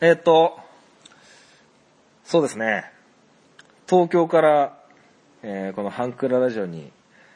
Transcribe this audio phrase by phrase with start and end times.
[0.00, 0.58] えっ、と、
[2.24, 2.90] そうですね。
[3.88, 4.78] 東京から、
[5.42, 6.90] えーこのハンクララジオに、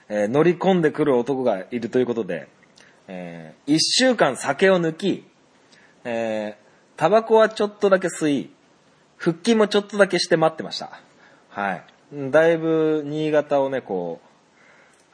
[0.09, 2.49] えー乗り込んでくる男がいるということで、
[3.07, 5.25] えー一週間酒を抜き、
[6.05, 8.51] えータバコはちょっとだけ吸い、
[9.19, 11.01] 腹筋もちょっとだけして待ってました。
[11.51, 11.85] はい。
[12.33, 14.21] だいぶ新潟をね、こ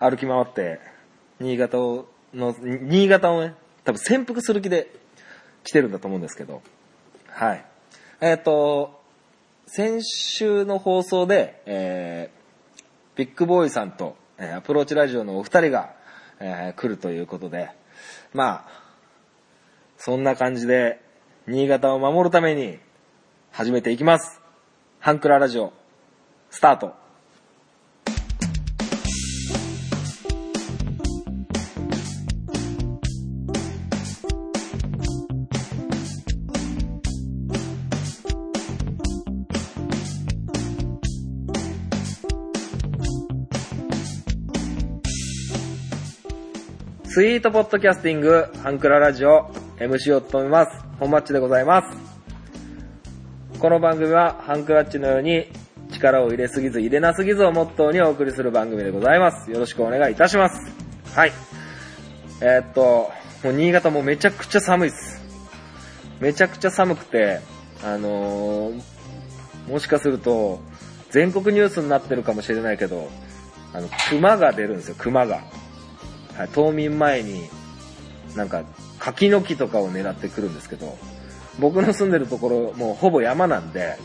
[0.01, 0.81] う、歩き回って、
[1.41, 3.55] 新潟を、の、新潟をね、
[3.85, 4.91] 多分潜伏する気で
[5.63, 6.63] 来てるんだと思うんですけど、
[7.35, 7.65] はい。
[8.21, 9.03] えっ、と、
[9.67, 15.95] 先週の放送で、えー、ビッグボーイさんと、えーアプローチラジオのお二人が、
[16.39, 17.71] えー来るということで、
[18.33, 18.85] まあ、
[19.99, 21.01] そんな感じで、
[21.49, 22.79] 新潟を守るために、
[23.51, 24.41] 始めていきます。
[25.01, 25.73] ハンクララジオ、
[26.51, 27.04] スタート。
[47.15, 49.49] スイートポッドキャスティング、ハンクララジオ、
[49.79, 50.85] MC を務めます。
[50.99, 51.97] 本マッチでございます。
[53.61, 55.47] この番組は、ハンクラッチのように、
[55.93, 59.49] 力を入れすぎず、入れなすぎずをモットーにお送りする番組でございます。
[59.49, 60.61] よろしくお願いいたします。
[61.15, 61.33] はい。
[62.41, 63.13] えーっと、
[63.45, 65.23] もう新潟もめちゃくちゃ寒いです。
[66.19, 67.39] めちゃくちゃ寒くて、
[67.85, 68.83] あのー
[69.71, 70.59] もしかすると、
[71.11, 73.09] 全国ニュースになってるかもしれないけど、
[73.73, 75.45] あの、熊が出るんですよ、熊が。
[76.37, 77.49] はい、冬眠前に、
[78.37, 78.65] なんか、
[78.99, 80.97] 柿の木とかを狙ってくるんですけど、
[81.59, 83.97] 僕の住んでるところ、もうほぼ山なんで、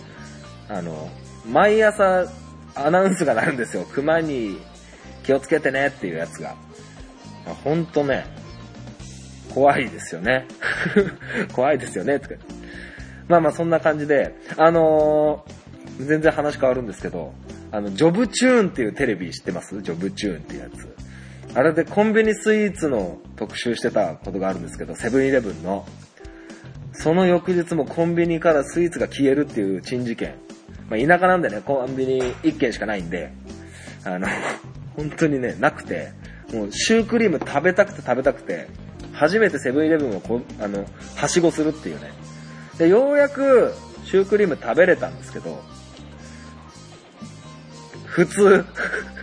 [0.68, 1.10] あの、
[1.50, 2.28] 毎朝
[2.76, 3.86] アナウンスが鳴るんですよ。
[3.92, 4.60] 熊に
[5.24, 6.56] 気をつけてねっていうやつが。
[7.64, 8.26] ほんとね、
[9.54, 10.46] 怖いですよね。
[11.54, 12.36] 怖いですよね、とか。
[13.28, 15.60] まあまあそんな感じで、あのー
[16.00, 17.34] 全然話変わるんですけど、
[17.72, 19.82] あの、ジョブチューンっていうテレビ知ってます？
[19.82, 20.88] ジョブチューンっていうやつ。
[21.56, 25.86] あれでコンビニスイーツの特集してたことがあるんですけど、セブンイレブンの。
[26.94, 30.36] その翌日もコンビニからスイーツが消えるっていう珍事件。
[30.90, 33.32] まあ田舎なんでね、コンビニ1軒しかないんで、
[34.04, 34.28] あの、
[34.96, 36.12] 本当にね、なくて、
[36.54, 38.68] もうシュークリーム食べたくて食べたくて、
[39.14, 40.86] 初めてセブンイレブンをこあの、
[41.16, 42.12] はしごするっていうね。
[42.78, 43.74] で、ようやく
[44.06, 45.62] シュークリーム食べれたんですけど、
[48.06, 48.66] 普通。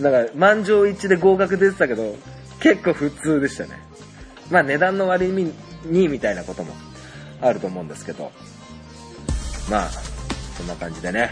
[0.00, 2.16] なんか、満場一致で合格出てたけど、
[2.60, 3.80] 結構普通でしたね。
[4.50, 5.52] まあ値段の割に、
[6.08, 6.72] みたいなことも
[7.40, 8.32] あると思うんですけど、
[9.70, 9.88] まあ、
[10.56, 11.30] そんな感じでね、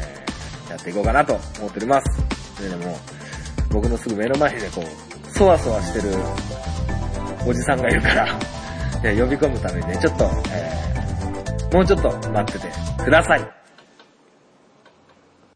[0.00, 2.62] えーやっていこうかなと思っております。
[2.62, 2.98] ででも、
[3.70, 6.14] 僕のすぐ目の前にね、こう、そわそわしてる
[7.46, 8.26] おじさんがいるから、
[9.02, 10.84] 呼び込むためにね、ちょっと、えー
[11.74, 12.72] もうちょっと待ってて
[13.04, 13.40] ください。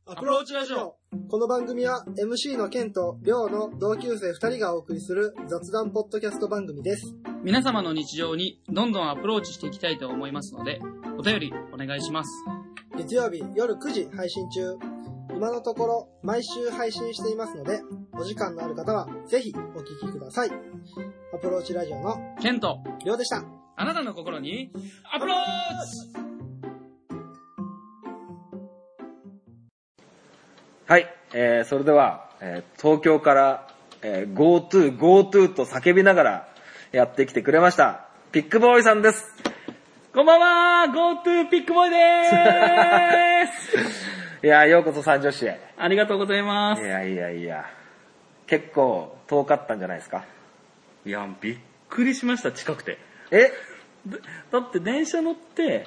[0.07, 7.15] アプローチラジオこの番組は MC のケンとリョウの同級生2人がお送りする雑談ポッドキャスト番組です。
[7.43, 10.81] 皆様の日常にどんどんアプローチしていきたいと思いますので、
[11.19, 12.31] お便りお願いします。
[12.99, 14.77] 月曜日夜9時配信中。
[15.35, 17.81] 今のところ毎週配信していますので、
[18.13, 20.51] お時間のある方はぜひお聞きください。
[21.35, 23.45] アプローチラジオのケント、リョウでした。
[23.77, 24.71] あなたの心に
[25.15, 25.37] アプロー
[26.17, 26.28] チ
[30.89, 33.69] はい、えー、それでは、えー東京から、
[34.03, 36.49] えー、GoTo、GoTo と叫びながら
[36.93, 38.07] やってきてくれました。
[38.33, 39.27] ピックボーイさんです。
[40.15, 43.77] こんばんは !GoTo ピックボーイでーす
[44.47, 45.61] いやー、ようこそ三女子へ。
[45.77, 46.83] ありがとうございます。
[46.83, 47.67] いやいやいや、
[48.47, 50.25] 結構遠かったんじゃないですか？
[51.05, 51.59] いや、びっ
[51.91, 52.99] くりしました、近くて。
[53.31, 53.53] え？
[54.07, 54.19] だ
[54.53, 55.87] だって電車乗って、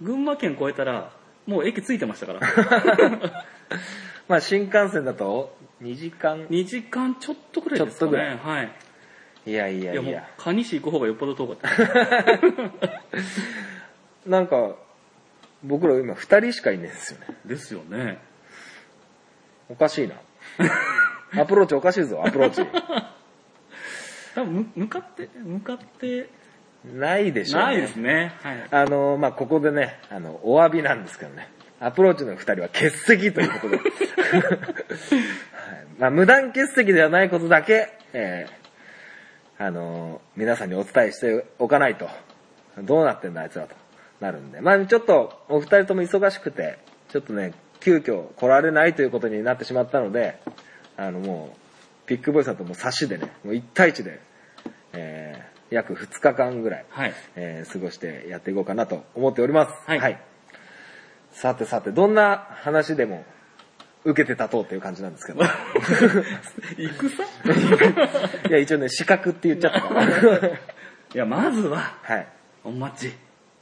[0.00, 1.10] 群馬県越えたら、
[1.46, 2.40] もう駅着いてましたから。
[4.28, 8.10] まあ新幹線だと2時間2時間ちょっとぐらいですかね。
[8.12, 8.72] ちょっとぐらいはい。
[9.46, 11.68] いやいやいやもういや。、可児市行く方がよっぽど遠かった。
[14.28, 14.74] なんか、
[15.62, 17.26] 僕ら今2人しかいないんですよね。
[17.46, 18.18] ですよね。
[19.70, 20.16] おかしいな。
[21.40, 22.62] アプローチおかしいぞ、アプローチ。
[24.34, 26.28] 多分む向かって、向かって、
[26.84, 27.66] ないでしょうね。
[27.66, 28.32] ないですね。
[28.42, 28.66] はい。
[28.70, 31.48] あの、まあ、ここでね、あの、お詫びなんですけどね。
[31.80, 33.76] アプローチの二人は欠席ということで。
[33.82, 33.84] はい
[35.98, 38.58] まあ、無断欠席ではないことだけ、えー
[39.60, 42.08] あの、皆さんにお伝えしておかないと。
[42.82, 43.74] どうなってんだあいつらと
[44.20, 44.60] なるんで。
[44.60, 46.78] まあ、ちょっとお二人とも忙しくて、
[47.08, 50.38] ちょっとね、急遽来られないということになってしまったので、
[50.96, 51.56] あのも
[52.04, 54.20] う、ピックボーイさんともう差しでね、もう一対一で、
[54.92, 57.12] えー約2日間ぐらい、はい。
[57.36, 59.72] えー過ごしてやっていこうかなと思っております。
[59.84, 60.27] はい
[61.30, 63.24] さてさて、どんな話でも
[64.04, 65.42] 受けて立とうっていう感じなんですけど。
[65.44, 65.60] い戦
[68.50, 70.04] や、一応ね、資格って言っちゃったから。
[70.48, 70.50] い
[71.14, 72.26] や、まずは、はい。
[72.62, 73.12] 本マッチ、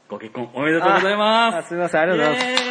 [0.09, 1.57] ご結婚おめでとうございます。
[1.59, 2.67] あすみません、ありがとうございます。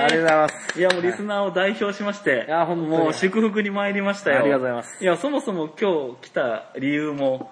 [0.00, 0.78] ありがとうございます。
[0.78, 4.40] いや、もうリスナーを代表しまして、いや本当にもう祝福に参りましたよ。
[4.40, 7.50] ありがとうございますいや、そもそも今日来た理由も、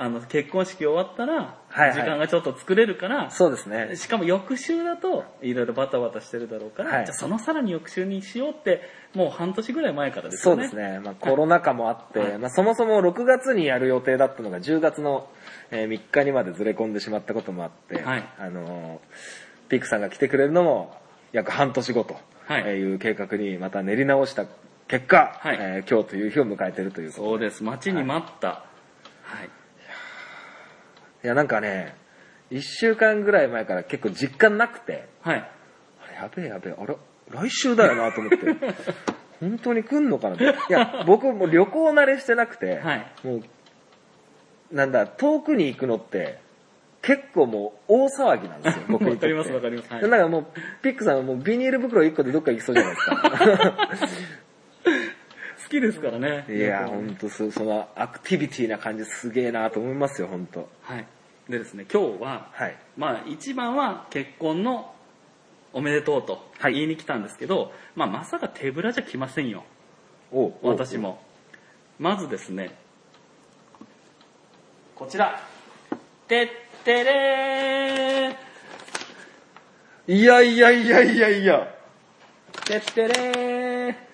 [0.00, 1.34] あの、結婚式終わったら、
[1.70, 3.96] はいはい時間がちょっと作れるから、そうですね。
[3.96, 10.68] しかも翌週だと、いろいろバタバタしてるだろうから、はいじゃあそのさらに翌週にしようって、もう半年ぐらい前からですよね。
[10.68, 11.00] そうですね。
[11.00, 15.28] まあ、コロナ禍もあって、はいまあ、そもそも6月にやる予定だったのが10月の
[15.70, 20.94] えー3日にまでずれ込んでしまったこともあって、はいあのーピックさんが来てくれるのも
[21.32, 22.16] 約半年後と
[22.46, 24.46] はいいう計画にまた練り直した
[24.86, 27.62] 結果、はいえー今日という日を迎えているということそうです。
[27.64, 28.48] 待ちに待った。
[28.48, 28.64] は
[29.44, 29.50] い。
[31.24, 31.94] いや、なんかね、
[32.50, 35.36] 1週間ぐらい前から結構実感なくて、はい。
[35.36, 36.96] あれやべえやべえ、あれ
[37.30, 38.38] 来週だよなと思って。
[39.40, 43.42] 本当に来んのかなっていや、僕もう旅行慣れしてなくて、はいもう、
[44.72, 46.38] なんだ、遠くに行くのって、
[47.02, 49.32] 結構もう大騒ぎなんですよ、僕にとって。
[49.32, 50.46] わかりますわかりますはいなんかもう、
[50.82, 53.88] ピックさんはもうビニール袋1個でどっか行きそうじゃないですか。
[55.68, 56.46] 好きですからね。
[56.48, 60.66] いや、ほんとそ、そのアクティビティな感じすげえなと思いますよ、ほんと。
[60.80, 61.06] はい。
[61.46, 62.76] でですね、今日は、はい。
[62.96, 64.94] まあ一番は結婚の
[65.74, 69.62] おめでとうとはい言いに来たんですけど、まあまさか手ぶらじゃ来ませんよ。
[70.32, 70.96] おうおう私。
[70.96, 71.20] も。
[71.98, 72.70] まずですね、
[74.94, 75.38] こちら。
[76.28, 76.48] てっ
[76.82, 81.74] てれーいやいやいやいやいや。
[82.64, 83.57] てってれー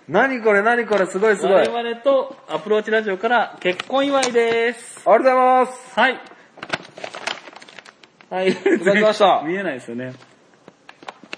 [0.09, 1.55] 何これ何これすごいすごい。
[1.55, 5.03] ありが我々とアプローチラジオから結婚祝いです。
[5.05, 5.99] とうございます。
[5.99, 6.21] はい。
[8.29, 8.51] はい。
[8.51, 10.13] いただきました 見えないですよね。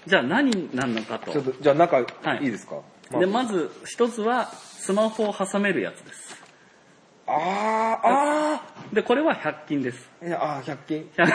[0.05, 1.31] じゃあ何なのかと。
[1.31, 2.03] ちょっと、じゃあ中、は
[2.41, 2.81] いいいですか、
[3.11, 6.26] で、まず一つはスマホを挟めるやつです。
[7.27, 8.61] あー、あ
[8.93, 10.09] で、これは100均です。
[10.23, 10.27] ー。
[10.27, 11.09] いや、あー、100均。
[11.17, 11.25] 100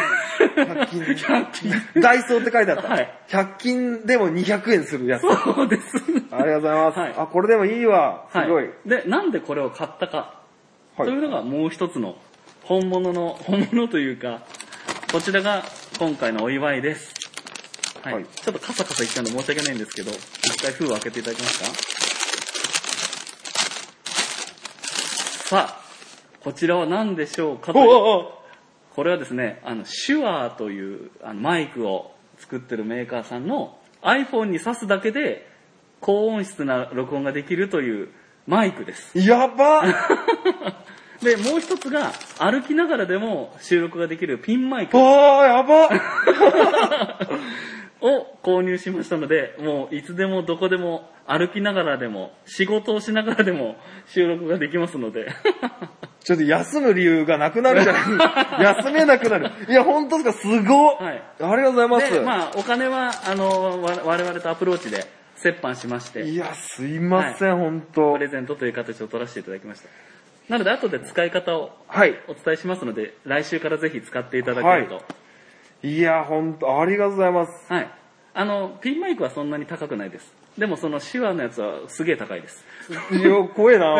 [0.66, 1.02] 100均。
[1.02, 1.52] 100
[1.92, 2.02] 均。
[2.02, 2.88] ダイソーって書いてあった。
[2.88, 5.24] はい100均でも200円するやつ。
[5.30, 5.98] あそうです。
[6.06, 6.98] りがとうございます。
[6.98, 8.26] はいあ、これでもいいわ。
[8.32, 8.64] すごい。
[8.64, 10.40] はで、なんでこれを買ったか、
[10.96, 12.16] はいというのがもう一つの
[12.64, 14.40] 本物の、本物というか、
[15.12, 15.62] こちらが
[15.98, 17.12] 今回のお祝いです。
[18.02, 18.14] はい。
[18.14, 22.02] はいちょっとカサカサいっちゃうんで申し訳ないんですけど、一回封を開けていただけますか
[25.48, 25.81] さあ、
[26.42, 28.42] こちらは何でしょうかという。
[28.94, 35.46] これはですね、あの、シュアーというあのマイクを作ってるメーカーさんの iPhone に挿すだけで
[36.00, 38.08] 高音質な録音ができるという
[38.46, 39.18] マイクです。
[39.18, 39.82] やば。
[41.22, 45.88] で、もう一つが歩きながらでも収録ができるピンマイクあー、やば。
[48.02, 55.28] を購入しましたので、もういつでもどこでも歩きながらでも仕事をしながらでも収録ができますので。
[56.24, 59.50] ちょっと休む理由がなくなるじゃない 休めなくなる。
[59.68, 62.12] いや、本当ですか、すごっ、はいありがとうございます。
[62.12, 65.04] で、まあお金はあのわ我々とアプローチで
[65.44, 66.22] 折半しまして。
[66.22, 69.88] いや、すいません、本当プレゼントという形を取らせていただきました。
[70.48, 72.18] なので、後で使い方をはい。
[72.28, 74.96] お伝えしますので、来週からぜひ使っていただけると。
[74.96, 75.00] は
[75.82, 75.88] い。
[75.88, 77.52] いや、本当ありがとうございます。
[78.34, 80.32] あの、ピンマイクはそんなに高くないです。
[80.56, 82.64] でもその手話のやつはすげえ高いです。
[83.12, 83.96] いや、怖えな、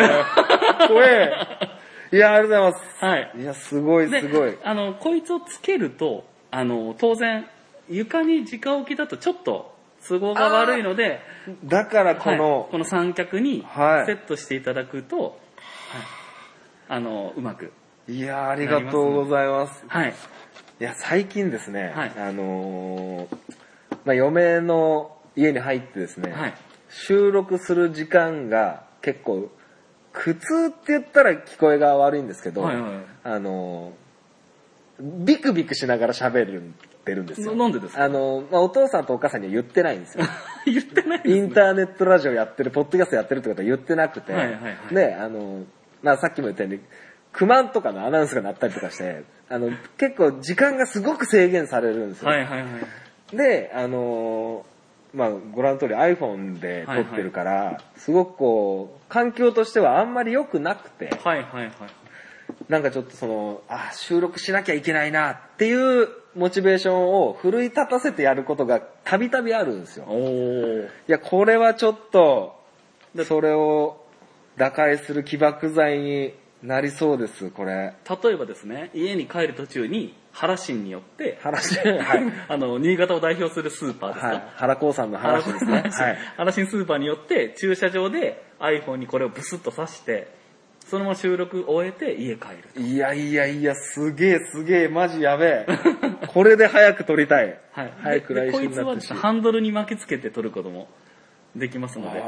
[0.88, 1.32] 怖え。
[2.12, 3.04] いや、ありがとうございます。
[3.04, 3.32] はい。
[3.38, 4.58] いや、すごい、ですごい。
[4.62, 7.46] あの、こいつをつけると、あの、当然、
[7.88, 9.74] 床に直置きだとちょっと
[10.06, 11.20] 都合が悪いので、
[11.64, 15.32] だからこはいの、この三脚にはいセットしていただくと、はい
[16.88, 17.72] あの、うまく。
[18.08, 19.84] い、や、ありがとうございます。
[19.88, 20.14] はい。
[20.80, 23.36] いや、最近ですね、はいあのー
[24.04, 26.54] まあ、嫁の家に入ってですね、はい。
[26.90, 29.50] 収録する時間が結構、
[30.12, 32.92] 苦痛って言ったら聞こえが悪いんですけど、はいはい
[33.24, 34.02] あのー
[35.24, 36.64] ビクビクしながら喋るっ
[37.04, 37.52] てるんですよ。
[37.56, 38.04] ななんでですか？
[38.04, 40.24] あのーまあ、お父さんとお母さんには言ってないんですよ。
[40.66, 45.64] 言ってないですインターネットラジオやってる、ポッドキャストやってるってことは言ってなくて、はいはいはいで、あの、
[46.02, 46.80] まあさっきも言ったように、
[47.32, 52.28] クマンとかのアナウンスが鳴ったりとかして、あの、結構時間がすごく制限されるんですよ。
[52.28, 52.66] はいはいは
[53.32, 53.36] い。
[53.36, 54.64] で、あの
[55.14, 61.72] まあご覧の通り iPhone で撮ってるから、すごくこう、環境としてはあんまり良くなくて、はいはいはい。
[62.68, 70.06] なんかちょっとその、あ、収録しなきゃいけないなっていうモチベーションを奮い立たせてやることがたびたびあるんですよ。
[71.08, 72.58] いや、これはちょっと、
[73.24, 74.02] それを
[74.56, 77.94] 打開する起爆剤になりそうです、これ。
[78.22, 82.32] 例えばですね、家に帰る途中に原新によって、話、はい。
[82.48, 84.42] あの、新潟を代表するスーパーですか、はい。
[84.56, 85.82] 原光さんの話ですね。
[85.90, 86.18] はい。
[86.36, 90.28] 原新スーパーによって駐車場で iPhone にこれをブスッと挿して、
[90.86, 92.82] そのまま収録終えて家帰る。
[92.82, 95.66] いやいやいや、すげえすげえ、マジやべえ。
[96.26, 97.58] これで早く撮りたい。
[97.72, 97.92] はい。
[98.02, 99.10] 早く来週になってし。
[99.10, 100.88] はハンドルに巻きつけて撮ることも
[101.54, 102.22] できますので。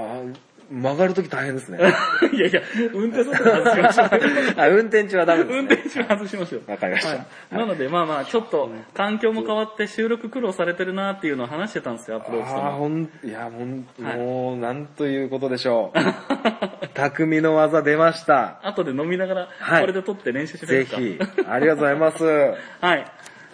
[0.71, 1.79] 曲がるとき大変ですね。
[2.33, 2.61] いやいや、
[2.93, 4.09] 運転外しましょう。
[4.57, 5.59] あ、運転中はダメです、ね。
[5.59, 6.71] 運転手外しましょう。
[6.71, 12.73] わかりましたはいなので、まあまあ、ちょっと、環境も変わって収録苦労されてるなっていうのを話してたんですよ、アプローチとあ。
[12.73, 15.99] ほん、いや、ほん、はいもう、なんということでしょう。
[16.95, 18.61] 匠の技出ました。
[18.63, 21.19] 後で飲みながら、はいこれで撮って練習してぜひ、
[21.49, 22.25] ありがとうございます。
[22.25, 22.29] い
[22.81, 23.05] はい。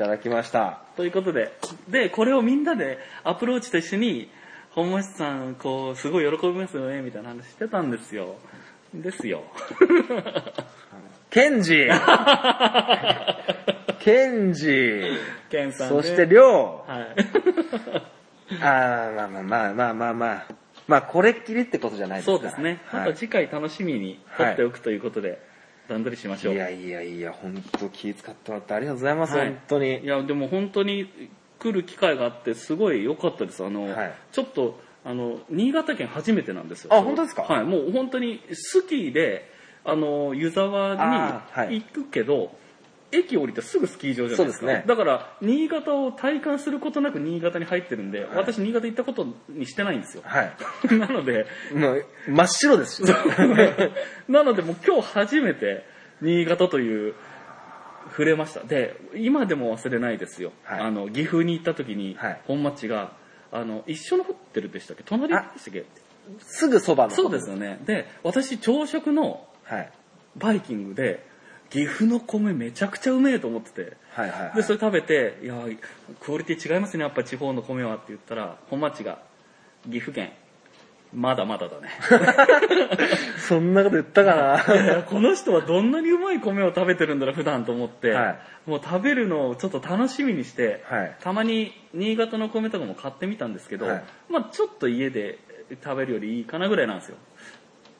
[0.00, 0.78] ただきました。
[0.96, 1.52] ということで、
[1.88, 4.30] で、これをみんなでアプローチと一緒に、
[4.70, 8.36] 本町さん、こう、すごい喜びますよね、みたいな話してたんですよ。
[8.94, 9.42] ですよ。
[11.30, 11.88] ケンジ
[14.00, 15.02] ケンジ
[15.48, 16.02] ケンさん、ね。
[16.02, 17.06] そして、りょうはい。
[18.62, 20.46] あーまあまあまあまあまあまあ。
[20.86, 22.80] まあ、これっきりってことじゃないですからそうですね。
[22.86, 25.40] はいまた次回楽しみに撮っておくということで、
[25.88, 26.54] 段取りしましょう。
[26.54, 30.06] いやいやいや、本当気遣ってもらってありがとうございます、はい本当にい。
[30.06, 33.64] や、でも本当に来る機会があって、すごい良かったです。
[33.64, 36.94] あの、はいちょっと、あの、新潟県初めてなんですよ。
[36.94, 37.42] あ本当ですか？
[37.42, 39.50] はい、もう本当にスキーで、
[39.84, 40.94] あの、湯沢
[41.68, 42.58] に行くけど、
[43.12, 44.66] 駅降りてすぐスキー場じゃないですか。
[44.66, 50.22] ねだから、新潟を体感することなく新潟に入ってるんで、私新潟行ったことにしてないんですよ。
[50.24, 50.52] はい。
[50.96, 53.12] なので、もう、真っ白ですし。
[54.28, 55.84] なのでもう今日初めて
[56.20, 57.14] 新潟という
[58.08, 58.60] 触れました。
[58.60, 60.52] で、今でも忘れないですよ。
[60.62, 63.12] はいあの、岐阜に行った時にはい、本町が、
[63.52, 65.02] あの、一緒のホテルでしたっけ？
[65.04, 65.84] 隣でしたっけ？
[66.40, 67.10] すぐそばの。
[67.10, 67.80] そうですよね。
[67.84, 69.92] で、私朝食のはい。
[70.36, 71.26] バイキングで、
[71.70, 74.56] 岐阜の米めちゃくちゃうめえと思ってて、はいはい、はい。
[74.56, 75.54] で、それ食べて、いや、
[76.20, 79.18] クオリティ違いますね、やっぱ地方の米はって言ったら、本町が、
[79.84, 80.32] 岐阜県、
[81.12, 81.88] まだまだだね。
[83.38, 85.02] そんなこと言ったかな。
[85.02, 88.30] この人はどんなにうまい米を食べてるんだろう普段と思って、は
[88.66, 88.70] い。
[88.70, 91.16] もう食べるのをちょっと楽しみにして、はい。
[91.20, 94.04] たまに新潟の米とかも買ってみたんですけど、はい。
[94.28, 95.38] まあちょっと家で
[95.82, 97.16] 食べるよりいいかなぐらいなんですよ。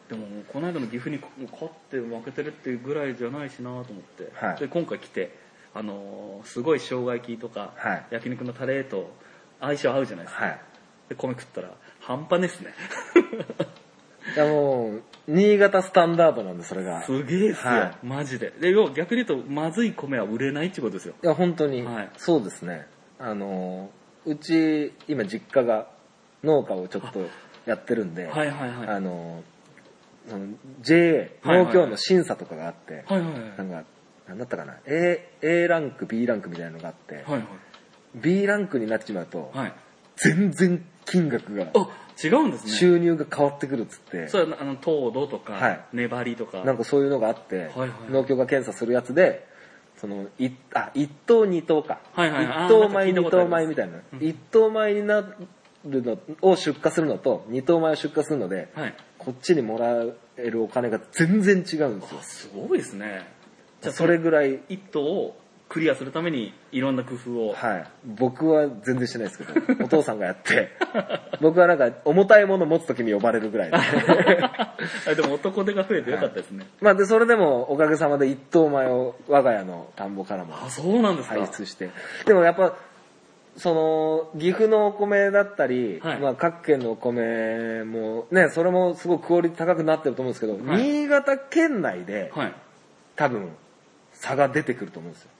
[0.09, 1.21] でもこの間の岐阜に
[1.53, 4.57] 勝って負けてるっていうぐらいじゃないしなと思って、はい。
[4.61, 5.37] で今回来て
[5.75, 8.07] あのーすごい生姜焼きとか、はい。
[8.11, 9.13] 焼肉のタレと
[9.61, 10.61] 相性合うじゃないですか、はい。
[11.09, 11.71] で米食ったら
[12.11, 12.75] 半端ですね
[14.35, 17.01] いやもう、新潟スタンダードなんで、それが。
[17.01, 18.53] いすげえっすよ、はマジで。
[18.61, 21.15] で、要は逆に言うと、まずい米は売れないってことですよ。
[21.23, 22.87] や、本当に、はいそうですね。
[23.19, 23.91] あの、
[24.27, 25.89] うち、今実家が
[26.45, 27.21] 農家をちょっと
[27.67, 28.89] やってるんで、はいはいはい。
[28.89, 29.43] あの、
[30.29, 30.47] その
[30.81, 33.41] JA、農協の審査とかがあって、はいはいはい。
[33.57, 33.85] なんか、
[34.29, 37.43] なんだったかな、A、A ランク、B ランクみたいなのがあって、はいはい。
[38.17, 39.73] B ランクになっちまうと、はい。
[40.17, 41.89] 全然金額が、あ、
[42.23, 42.73] 違うんですね。
[42.73, 46.65] 収入が変わってくるっつって、それはあの糖度とか、はい粘りとか。
[46.65, 49.47] なんかそういうのがあって、はいはい農協が検査するやつで、
[49.97, 52.01] その、いあ、一等二等か。
[52.13, 53.99] はいはいあー一等米、なんか聞いた二ことあります等米みたいな。
[54.21, 55.21] 一等米にな
[55.85, 58.95] るのを出荷するのと、二等米を出荷するので、はい。
[59.19, 60.05] こっちにもら
[60.37, 62.23] えるお金が全然違うんですよあ、。
[62.23, 63.27] すごいですね。
[63.83, 65.40] じゃあそれぐらい、一頭を
[65.71, 67.55] クリアするためにいろんな工夫を。
[67.55, 67.85] はい。
[68.05, 69.55] 僕は全然してないですけど、
[69.87, 70.71] お父さんがやって、
[71.41, 73.77] 僕はなんか重たいもの持つときに呼ばれるぐらいで。
[73.79, 76.67] あでも男手が増えてよかったですね。
[76.81, 81.37] まあで、それでもおかげさまで一等米を我が家の田んぼからもあ、そうなんですか。
[81.37, 81.91] 排出して。
[82.27, 82.75] でもやっぱ、
[83.57, 92.55] その、岐阜のお米だったり、はいまあ各県のお米も、ね、それもすごくクオリティ高くなってると思うんですけど、はい新潟県内ではい。
[93.15, 93.51] 多分
[94.15, 95.31] 差が出てくると思うんですよ。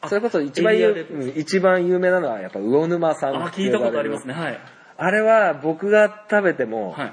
[0.00, 4.34] あそれこそ一番有一番有名なのはやっぱ魚沼産あ、聞いたことありますね。
[4.34, 4.40] ね。
[4.40, 4.58] はい。
[4.98, 7.12] あれは僕が食べても、はい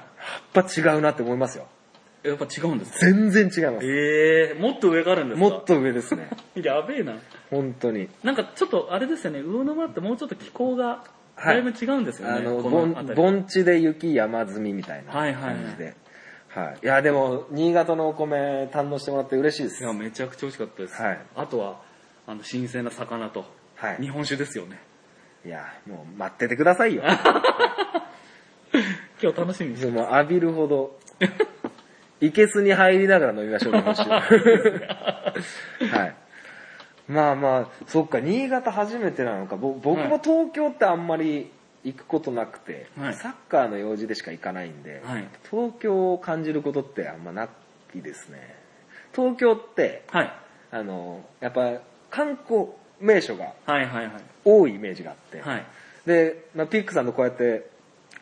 [0.54, 1.68] 葉っぱ違うなって思いますよ。
[2.24, 3.86] やっぱ違うんですか全然違います。
[3.86, 5.50] ええもっと上があるんですか？
[5.50, 6.30] もっと上ですね。
[6.56, 7.16] やべえな。
[7.50, 8.08] 本当に。
[8.24, 11.04] なんかちょっとあれですよね、魚沼ってもうちょっと気候が
[11.36, 12.36] はいだいぶ違うんですよね。
[12.38, 12.70] あの、こ
[13.16, 15.96] 盆地で雪山積みみたいなはいはいはい感じで。
[16.48, 16.78] はい。
[16.84, 19.84] いや、でも、新潟のお米堪能してもらって嬉しいです。
[19.84, 21.02] いや、めちゃくちゃ美味しかったです。
[21.02, 21.82] はいあとは、
[22.28, 24.80] あの、新鮮な魚と、はい日本酒ですよね。
[25.46, 27.04] いや、もう待っててくださいよ。
[29.22, 30.98] 今日楽しみにしてもう浴びるほど。
[32.22, 34.10] いけすに入りながら飲みましょう、日本酒
[35.86, 36.16] はい。
[37.08, 39.58] まあまあ、そっか、新潟初めてなのか。
[39.58, 41.52] ぼ僕も東京ってあんまり
[41.84, 47.50] 行くことなくて、はいサッカーの用事でしか行かないんで、はい東京を感じることってあんまな
[47.94, 48.56] いですね。
[49.14, 50.34] 東京って、はい。
[50.72, 51.82] あの、やっぱ
[52.14, 52.68] 観光
[53.00, 53.54] 名所が。
[54.46, 55.66] 多いイメージがあって、はい。
[56.06, 57.68] で、まあ、ピックさんとこうやって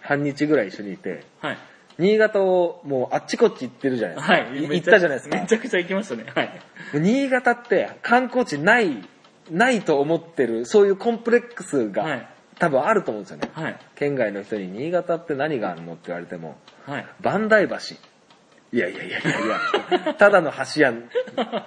[0.01, 1.57] 半日ぐらい一緒にいて、はい。
[1.97, 4.33] 新潟をもうあっちこっち行ってるじゃないですか。
[4.33, 4.63] はい。
[4.63, 5.45] い行ったじゃないですかめ。
[5.45, 6.25] ちゃくちゃ行きましたね。
[6.33, 6.61] はい。
[6.93, 9.03] 新潟って観光地ない、
[9.49, 12.27] ないと思ってる、そういうコンプレックスが、はい
[12.59, 13.49] 多分あると思うんですよね。
[13.53, 13.79] はい。
[13.95, 17.07] 県外の人に新潟って何があるのって言われても、はい。
[17.19, 17.75] 万代橋。
[18.71, 21.09] いやいやいやいやいや、ただの橋やん、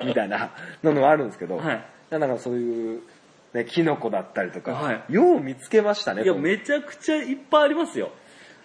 [0.04, 0.52] みたいな
[0.84, 1.84] のもあるんですけど、はい
[2.18, 3.00] なんかそういう、
[3.52, 6.24] ね、キノコだったりとか、はいよう見つけましたね。
[6.24, 8.10] いや、とめちゃくちゃいっぱいありますよ。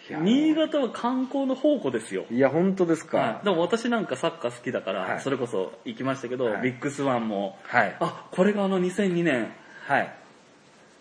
[0.09, 2.25] いや新潟は観光の宝庫ですよ。
[2.31, 3.17] いや、本当ですか。
[3.17, 7.95] はい、でも私なんかサッカー好きだから、はいそれこそ行きましたけど、はいビッグスワンも、はい。
[7.99, 9.51] あ、これがあの2002年、
[9.85, 10.13] はい。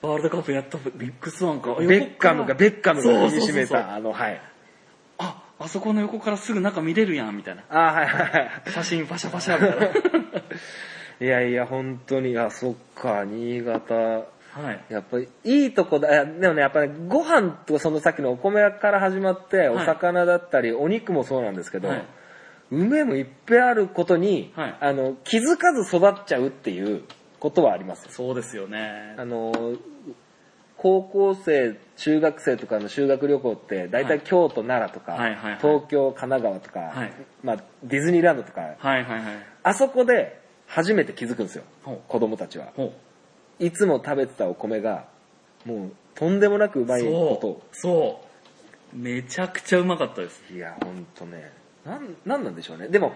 [0.02, 1.74] ワールドカップやったビッグスワンか。
[1.74, 4.40] ベッカムが、ベッカムが踏みしめそうそうそうた、あの、はい。
[5.18, 7.64] あ、あそこの横からすぐ中見れるやん、みたいな。
[7.70, 8.50] あはいはいはい。
[8.70, 10.27] 写真パシャパシャ、みたいな。
[11.20, 14.84] いやいや、本当に、あ、そっか、新潟、はい。
[14.88, 19.68] やっぱりいいとこだ、でもね、やっぱりご飯とかそのさっきのお米から始まって、はい。
[19.68, 22.04] お魚だったり、お肉もそうなんですけど、はい。
[22.70, 24.76] 梅もいっぱいあることに、はい。
[24.80, 27.02] あの、気づかず育っちゃうっていう
[27.40, 28.06] ことはあります。
[28.10, 29.14] そうですよね。
[29.16, 29.52] あの、
[30.76, 35.58] 高校生、中学生とかの修学旅行って、大体京都、奈良とか、はいはいはい。
[35.60, 37.12] 東京、神奈川とか、はい。
[37.42, 39.22] まあ、ディズニーランドとか、はいはいはい。
[39.64, 41.64] あそこで初めて気づくんですよ
[42.08, 42.72] 子供たちは。
[42.76, 42.92] ほ
[43.58, 45.06] いつも食べてたお米が、
[45.64, 47.00] もう、とんでもなくうまう。
[47.00, 47.56] いこそう。
[47.72, 48.20] そ
[48.94, 48.96] う。
[48.96, 50.40] めちゃくちゃうまかったです。
[50.42, 50.54] と。
[50.54, 51.52] いや、ほんとね。
[51.84, 52.88] なん、なんなんでしょうね。
[52.88, 53.14] でも、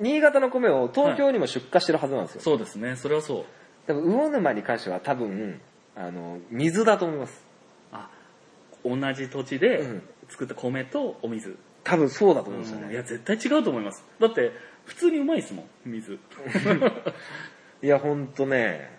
[0.00, 2.40] 新潟の米を東京にも出荷してるはずなんですよ。
[2.40, 2.96] そうですね。
[2.96, 3.44] それはそう。
[3.86, 5.60] でも、魚沼に関しては多分、
[5.94, 7.44] あの、水だと思います。
[7.92, 8.10] あ、
[8.84, 11.56] 同じ土地でうん作った米とお水。
[11.84, 12.92] 多分そうだと思うんですよね。
[12.92, 14.04] いや、絶対違うと思います。
[14.18, 14.52] だって、
[14.86, 16.18] 普通にうまいですもん、水。
[17.82, 18.90] いや、ほんとね。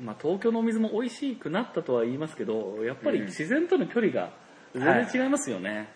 [0.00, 4.32] まあ、東京のお水も美味しくなったとは言いますけど、やっぱりうん自然との距離が
[4.74, 5.88] 全然違いますよね。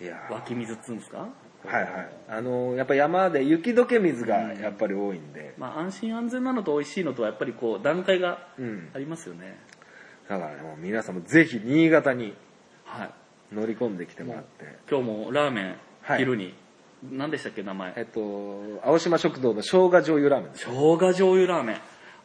[0.00, 1.28] いや湧き水っつうんですか？
[1.66, 2.10] はいはい。
[2.28, 5.52] あの、やっぱ山で雪解け水がやっぱり多いんで。
[5.58, 8.90] まあ、安心安全なのと美味しいのとはやっぱりこう、段階がうん。
[8.94, 9.58] ありますよね。
[10.28, 12.34] だからね、もう皆さんもぜひ新潟に
[12.84, 13.10] はい。
[13.54, 14.64] 乗り込んできてもらって。
[14.88, 16.54] 今日もラーメン、はい昼に、
[17.02, 17.94] 何でしたっけ、名前？
[17.96, 20.66] えっと、青島食堂の生姜醤油ラーメンです。
[20.66, 21.76] 生姜醤油ラーメン。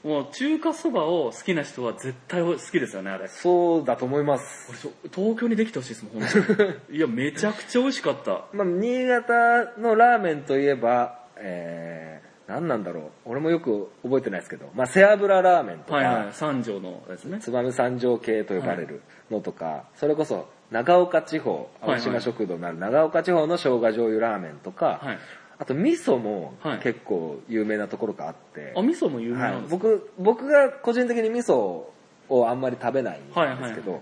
[0.05, 3.27] もう中華そばを好きな人は絶対好きですよね、あれ。
[3.27, 4.67] そうだと思います。
[4.69, 6.73] 俺そう東京にできてほしいですもん、本当に。
[6.97, 8.45] いや、めちゃくちゃ美味しかった。
[8.53, 13.03] まあ、新潟のラーメンといえば、えー、何なんだろう。
[13.25, 17.39] 俺もよく覚えてないですけど、まあ、背脂ラーメンとか、はいはい、三条のですね。
[17.39, 21.99] 燕三条系と呼ばれるのとか、それこそ長岡地方、はいはい。
[21.99, 25.19] 青島食堂のある長岡地方の生姜醤油ラーメンとか、はい。
[25.57, 26.79] あと味噌もはい。
[26.79, 33.87] 結構有名なところがあって、あ、味噌も有名はないんですか、僕僕が個人的に味噌をあんまり食べないんですけど、はいはい。
[33.87, 34.01] はい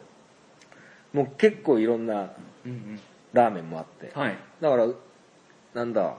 [1.13, 2.31] もう結構いろんな
[2.65, 2.99] うん
[3.33, 4.21] ラーメンもあって、うん。
[4.21, 4.37] はい。
[4.59, 4.87] だから
[5.75, 6.15] なんだ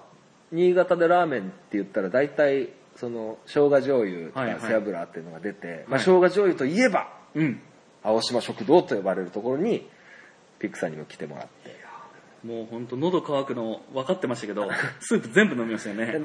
[0.52, 4.60] 新潟でラーメンって言ったら大体その生姜醤油とはいはい。
[4.60, 7.60] か背脂っていうのが出て、まあ、はい生姜醤油といえばうん。
[8.04, 9.88] 青島食堂と呼ばれるところに
[10.64, 11.76] ピックさんにも来てもらって。
[12.46, 14.68] もうほんと喉乾くの分かってましたけど、
[15.00, 16.22] スープ全部飲みましたよね。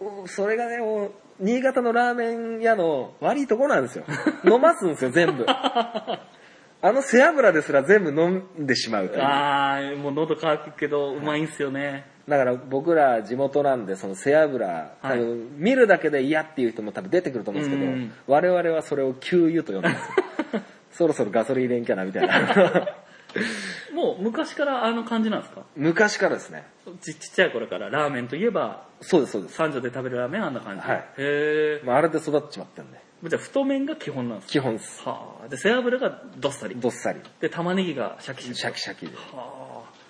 [0.00, 4.04] おそれがねもう新潟のラーメン屋の悪いところなんですよ。
[4.44, 5.46] 飲ますんですよ全部。
[5.46, 9.22] あの背脂ですら全部飲んでしまうという。
[9.22, 12.06] あー、もう喉乾くけど、うまいんすよね。
[12.26, 20.08] だから僕ら地元なんでその背脂、多分見るだけで嫌っていう人も多分出てくると思うんですけど、うん我々はそれを給油と呼んでます。
[20.56, 20.62] よ
[20.92, 22.88] そろそろガソリン入れんきゃなみたいな
[23.94, 25.62] もう昔からあの感じなんですか？
[25.76, 26.66] 昔からですね
[27.00, 30.82] ちちっちゃい頃からラーメンといえば、そうですそうです、三条で食べるラーメンはあんな感じ。
[30.82, 33.28] はいへまあ、あれで育っちまったんでー。
[33.28, 35.48] じゃあ太麺が基本なんです基本ですかはあ。
[35.48, 36.74] で、背脂がどっさり。
[36.76, 38.58] どっさりで、玉ねぎがシャキシャキ。
[38.58, 40.00] シャキシャキではあ。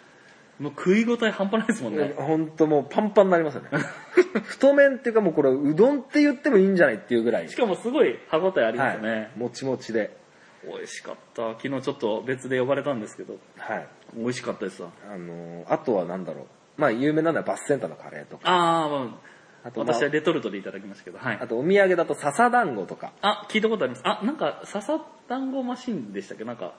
[0.63, 2.13] もう食い応え半端ないですもんね。
[2.19, 3.69] 本当もうパンパンになりますよね
[4.45, 9.11] 太麺っていうかもうこれうどんって言ってもいいんじゃないっていうぐらいしかもすごい歯応えありますよね。
[9.11, 10.15] はい、もちもちで
[10.65, 11.55] 美味しかった。
[11.61, 14.91] 昨日ちょっと別で呼ばれたんですけど、はい美味しかったですわ。
[15.11, 16.47] あのーあとはなんだろう
[16.81, 19.21] まあ有名なのはバスセンターのカレーとかあー、ま
[19.65, 21.47] あ、あと、まあ私はレトルトでいただきましたけど、はいあ。
[21.47, 24.03] とお土産だと笹団子とかあ、聞いたことあります。
[24.05, 26.45] あ、なんか、笹団子マシンでしたっけ？
[26.45, 26.75] なんか、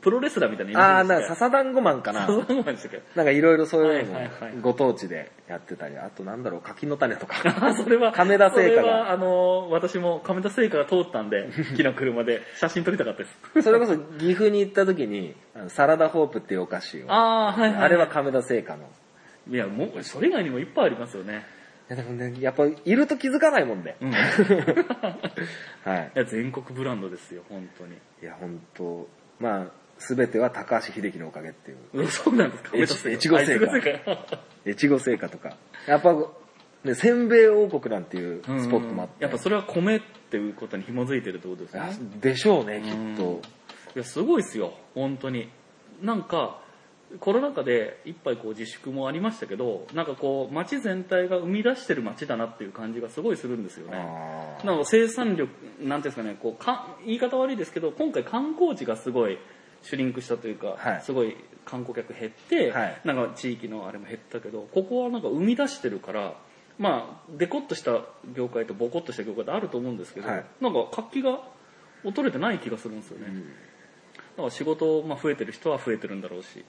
[0.00, 3.02] プロレスラーみたいなああーなんイメージでしたか笹団子マンかな笹団子マンでしたっけ？
[3.14, 4.18] なんかいろいろそういうの
[4.62, 13.62] ご当地でやってたりあとなんだろう柿の種とか あ、それは、亀田製菓それは、があの、私も亀田製菓が通ったんで、 昨日車で写真撮りたかったです。
[13.62, 18.88] それこそ岐阜に行った時にあのサラダホープっていうお菓子をあー、はいはい、あれは亀田製菓の
[19.50, 21.44] いや、もう、それ以外にもいっぱいありますよね。
[21.88, 23.96] やでもね、やっぱいると気づかないもんで。
[24.00, 24.10] うん。
[24.10, 24.14] い
[25.84, 26.10] はい。
[26.14, 27.92] や、全国ブランドですよ、本当に。
[28.22, 29.06] いや、本当
[29.40, 29.66] まあ、
[29.98, 31.78] すべては高橋秀樹のおかげっていう。
[31.94, 32.76] うんそうなんですか？
[32.76, 33.66] 越後製菓
[34.06, 35.56] あ越後製菓とか。
[35.86, 36.14] やっぱ、
[36.84, 39.22] ね、せんべい王国なんていうスポットもあって。
[39.22, 41.96] やっぱそれは米っていうことに紐づいてるってことですよね。
[42.20, 43.40] でしょうね、きうんっと。
[43.94, 45.48] いや、すごいですよ、本当に。
[46.02, 46.60] なんか、
[47.20, 53.96] コロナ禍で一杯こう自粛もありましたけど、なんかこう、街全体が生み出してる街だなっていう感じがすごいするんですよね。
[54.64, 55.50] なんか生産力、
[55.80, 59.38] なんていうんですかね、こうか言い方悪いですけど、今回観光地がすごい
[59.82, 61.02] シュリンクしたというか、はい。
[61.02, 63.00] すごい観光客減って、はい。
[63.04, 66.34] なんか地域のあれも減ったけど、ここはなんか生み出してるから、
[66.78, 68.00] まあ、デコッとした
[68.34, 70.44] 業界とボコッとした業界ってあると思うんですけど、はい。
[70.60, 71.40] なんか活気が
[72.04, 73.26] 衰れてない気がするんですよね。
[74.36, 76.64] だから仕事、まあ、増えてる人は増えてるんだろうし、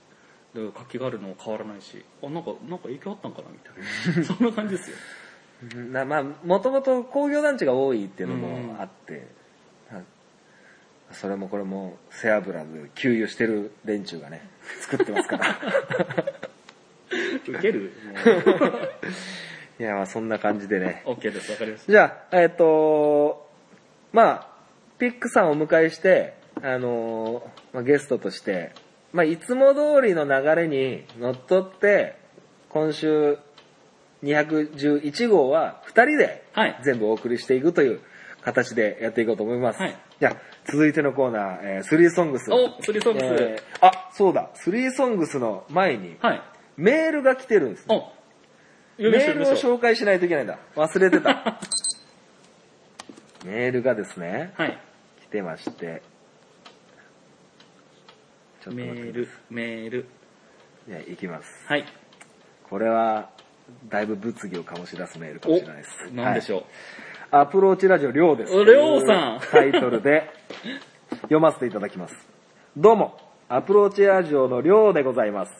[0.55, 4.23] で活気があるのも変わらないし、あ、なんか、なんか影響あったんかなみたいな。
[4.25, 4.97] そんな感じですよ。
[5.91, 10.03] なまあ、もともと工業団地が多いっていうのもあって、はい
[11.11, 14.49] それもこれも背脂で給油してる連中がね、
[14.81, 15.55] 作ってますから。
[17.47, 17.93] 受ける？
[19.79, 21.03] いや、まあそんな感じでね。
[21.05, 21.91] ?OK です、わかりました。
[21.91, 23.47] じゃあ、えっ、と、
[24.13, 24.47] まあ、
[24.97, 28.71] ピックさんをお迎えして、あのーまあ、ゲストとして、
[29.15, 32.17] まあ、いつも通りの流れにのっとって、
[32.67, 33.39] 今週
[34.23, 38.01] 211号は2人ではい全部お送りしていくという
[38.41, 39.81] 形でやっていこうと思います。
[39.81, 40.37] はいじゃあ、
[40.69, 42.51] 続いてのコーナー、えー、スリーソングス。
[42.51, 46.41] おスリーソングスえーあ、そうだ、スリーソングスの前に、はい。
[46.77, 47.85] メールが来てるんです。
[47.89, 48.11] お
[48.97, 50.57] 読みましょうメールを紹介しないといけないんだ。
[50.75, 51.59] 忘れてた。
[53.45, 54.79] メールがですね、うはい。
[55.23, 56.01] 来てまして。
[58.65, 60.05] ちょっとメ待ってール、メール。
[60.87, 61.47] じゃあ、いきます。
[61.67, 61.85] はい。
[62.67, 63.29] これは、
[63.89, 65.89] だいぶ物議を醸し出すメールかもしれないです。
[66.07, 66.63] ょう、なんでしょう。
[67.29, 68.55] アプローチラジオりょうです。
[68.55, 70.31] おりょうさんタイトルで
[71.23, 72.15] 読ませていただきます。
[72.75, 75.51] どうも、アプローチラジオのりょうでございます。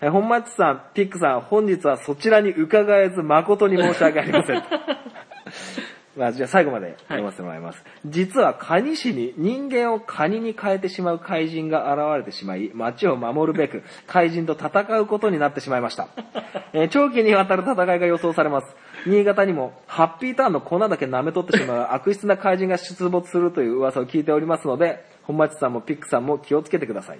[0.00, 4.62] え本町さん、ピックさん、本日はそちらに伺えず誠に申し訳ありません。
[6.16, 7.84] まあ、じゃあ最後まで読ませてもらいます。
[8.06, 16.08] 実はカニ市に人間をカニに変えてしまう怪人が現れてしまい、町を守るべく怪人と戦うことになってしまいました。
[16.72, 18.76] えー長期にわたる戦いが予想されます。
[19.06, 27.18] 新潟にもハッピーターンの粉だけ舐め取ってしまう悪質な怪人が出没するという噂を聞いておりますので、本町さんもピックさんも気をつけてください。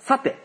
[0.00, 0.36] さて、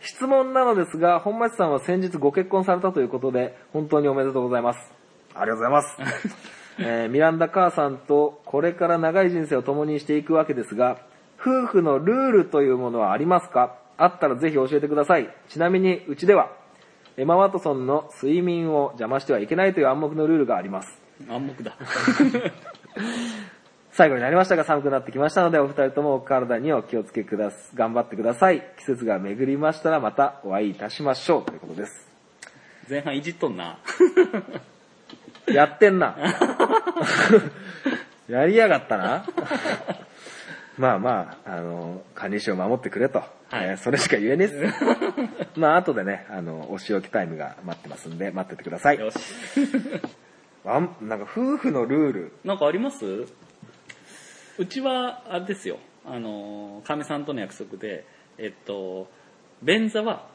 [0.00, 4.92] 質問なのですが、本町さんは先日ご結婚されたということで、本当におめでとうございます。
[5.34, 6.50] ありがとうございます。
[6.78, 10.98] えーミランダ母さんとこれから長い人生を共にしていくわけですが、
[11.40, 13.76] 夫婦のルールというものはありますか？
[13.96, 15.28] あったらぜひ教えてください。
[15.48, 16.50] ちなみに、うちでは、
[17.18, 21.02] エマ・ワトソンの睡眠を邪魔してはいけないという暗黙のルールがあります。
[21.28, 21.76] 暗黙だ。
[23.92, 28.62] 最後になりましたが寒くなってきましたので、お二人ともお体にお気をつけくださ頑張ってください。
[28.78, 31.44] 季節が巡りましたらまたお会いいたしましょう。
[31.44, 32.08] ということです。
[32.88, 33.78] 前半いじっとんな。
[35.52, 36.16] やってんな。
[38.28, 39.24] やりやがったな。
[40.78, 43.18] まあまあ、あの、管理士を守ってくれと。
[43.18, 43.28] はい
[43.66, 44.84] えーそれしか言えねえっす。
[45.58, 48.98] まあ後でね、あの、お仕置きタイムが待ってますんで、待っててください。
[48.98, 49.18] よし。
[50.64, 52.32] あんなんか夫婦のルール。
[52.44, 53.26] なんかあります？
[54.58, 55.78] うちは、あれですよ。
[56.06, 58.04] あの、かみさんとの約束で、
[58.38, 59.08] えっと、
[59.62, 60.26] 便座は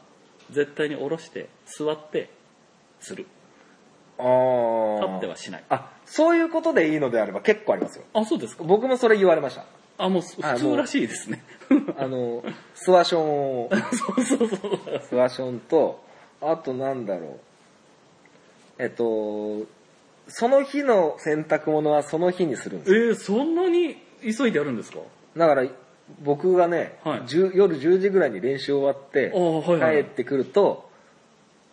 [0.50, 2.28] 絶対に下ろして、座って、
[3.00, 3.26] する。
[4.18, 5.64] あ立ってはしない。
[5.68, 8.04] あ、そういうことでいいのであれば結構ありますよ。
[8.14, 8.64] あ、そうですか。
[8.64, 9.64] 僕もそれ言われました。
[9.98, 11.42] あ、もうあ普通らしいですね。
[11.98, 12.42] あの、
[12.74, 13.70] スワションを、
[14.16, 14.78] そうそうそう。
[15.08, 16.02] スワションと、
[16.40, 17.40] あとなんだろう。
[18.78, 19.66] えっと、
[20.28, 23.04] その日の洗濯物はその日にするんですよ。
[23.08, 24.98] えー、そんなに急いでやるんですか？
[25.36, 25.66] だから、
[26.22, 30.88] 僕がね、はい10夜10時ぐらいに練習終わって、はいはい帰ってくると、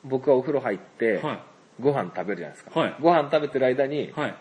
[0.04, 1.40] 僕はお風呂入って、はい。
[1.84, 2.80] ご飯食べるじゃないですか。
[2.80, 4.36] はいご飯食べてる間に、はい。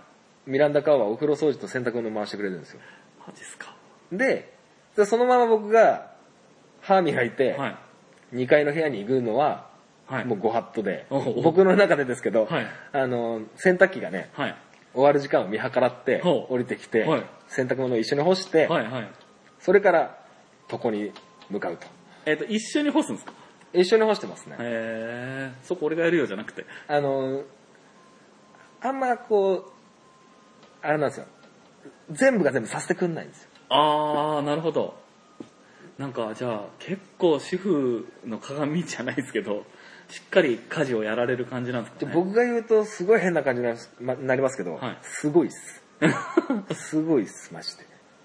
[0.46, 2.80] ミランダカーはお風呂掃除と洗濯物回してくれるんですよ。
[3.26, 3.74] マジっすか。
[4.10, 4.52] で、
[4.96, 6.10] でそのまま僕が
[6.80, 7.76] 歯磨いて、はい。
[8.36, 9.70] 2階の部屋に行くのは、
[10.06, 10.24] はい。
[10.24, 11.06] もうご法度で、
[11.42, 14.56] 僕の中でですけど、はいあの、洗濯機がね、はい。
[14.94, 18.86] 終わる時間を見計らって降りてきて、はい洗濯物を一緒に干して、はい。
[18.86, 19.10] はい。
[19.60, 20.18] それから、
[20.70, 21.12] 床に
[21.50, 21.86] 向かうと。
[22.24, 23.32] えっ、と、一緒に干すんですか？
[23.74, 24.56] 一緒に干してますね。
[24.58, 26.66] へえそこ俺がやるよじゃなくて。
[26.88, 27.42] あの、
[28.80, 29.72] あんまこう、
[30.82, 31.26] あれなんですよ。
[32.10, 33.48] 全部が全部させてくんないんですよ。
[33.68, 35.00] あー、なるほど。
[35.98, 39.64] なんか、じゃあ、結構主婦の鏡じゃないですけど、
[40.08, 42.12] しっかり家事をやられる感じなんですかね。
[42.14, 45.82] 僕が言うとすごい変な感じになりますまなりますけど、はいすごいっす。
[46.74, 47.84] すごいっす、マジで。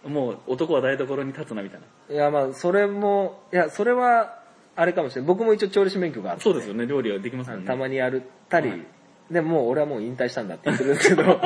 [0.10, 2.16] もう男は台所に立つなみたいな。
[2.16, 4.37] いや、まあ、それも、いや、それは、
[4.78, 5.28] あれかもしれない。
[5.28, 7.66] 僕も一応調理師免許があって、そうですよね、料理はできますもんね。
[7.68, 8.14] たまにやっ
[8.48, 8.86] たり、はい
[9.32, 11.40] でもう俺はもう引退したんだって言ってるんですけど、 言っ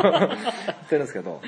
[0.88, 1.42] てるんですけど、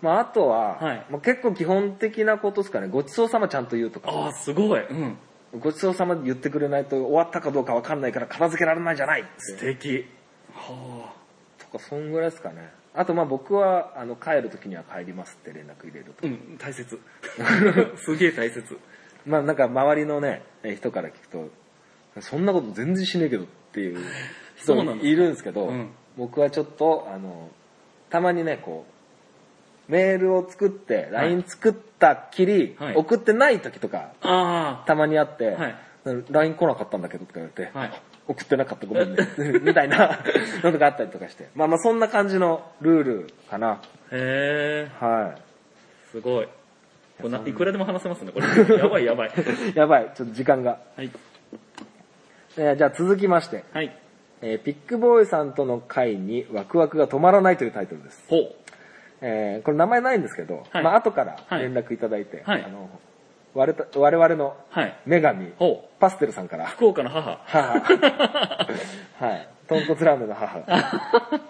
[0.00, 4.80] まああとは、はいまあ、結構基本的なことですかね、ごちそうさまちゃんと言うとか、ああ、すごい。
[4.80, 5.18] うん。
[5.60, 10.06] ごちそうさま言ってくれないと終わったかどうかわかんないから片付けられないじゃない素敵。
[10.54, 11.12] は
[11.58, 12.70] とか、そんぐらいですかね。
[12.94, 16.26] あとまあ僕は、あの、帰る時には帰りますって連絡入れるとあ。
[16.26, 16.98] うん、大切。
[17.96, 18.78] すげえ大切。
[19.26, 21.50] まあなんか周りのね、え人から聞くと、
[22.20, 23.98] そんなこと全然しねえけどっていう
[24.56, 27.50] 人 そうなんだいるんですけど、うん僕はちょっと、あの、
[28.08, 28.86] たまにね、こ
[29.88, 35.76] う、メールを作って、LINE 作ったっきり、はい送ってない時とか、あたまにあって、はい
[36.30, 38.06] LINE 来なかったんだけどとか言われて。
[38.28, 39.18] 送ってなかったごめんね、
[39.62, 40.18] みたいな
[40.64, 41.48] のとかあったりとかして。
[41.54, 43.80] まあまあそんな感じのルールかな。
[44.10, 45.36] へえ、は
[46.10, 46.48] すごい。
[47.20, 48.76] これないくらでも話せますね、これ。
[48.78, 49.30] やばいやばい。
[49.30, 49.32] い。
[49.76, 50.78] やばい、ちょっと時間が。
[50.96, 51.10] はい。
[52.58, 53.96] えーじゃあ続きまして、はい。
[54.42, 58.24] えーピックボーイさんとの会にワクワクが止まらないというタイトルです。
[58.28, 58.54] ほう。
[59.22, 62.88] えーこれ名前ないんですけど、はいまあ後から連絡いただいて、はいあの
[63.54, 64.94] 我々我々のはい。
[65.06, 66.00] 女神、ほう。
[66.00, 67.40] パステルさんから、福岡の母。
[67.46, 67.72] 母、
[69.18, 70.58] はい、豚骨ラーメンの母、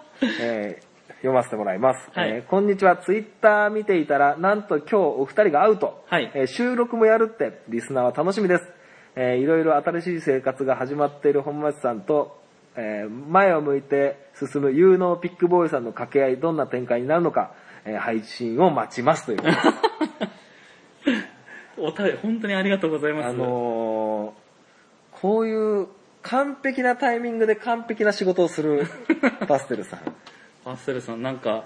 [0.41, 8.63] えー読ませてもらいます、はいえーこんにちは、ツイッター見ていたら、なんと今日お二人が会うと、はいえー収録もやるって、リスナーは楽しみです。
[9.15, 12.39] えーいろいろ新しい生活が始まっている本町さんと、
[12.75, 17.53] えー前を向いて進む有能ピックボーイさんの掛け合い、どんな展開になるのか、
[17.85, 19.39] えー配信を待ちますという。
[21.79, 23.29] お便り、本当にありがとうございます。
[23.29, 24.47] あのー
[25.19, 25.87] こういう
[26.21, 28.85] 完璧なタイミングで完璧な仕事をする
[29.47, 29.99] パステルさん。
[30.67, 31.63] パステルさん、なんか、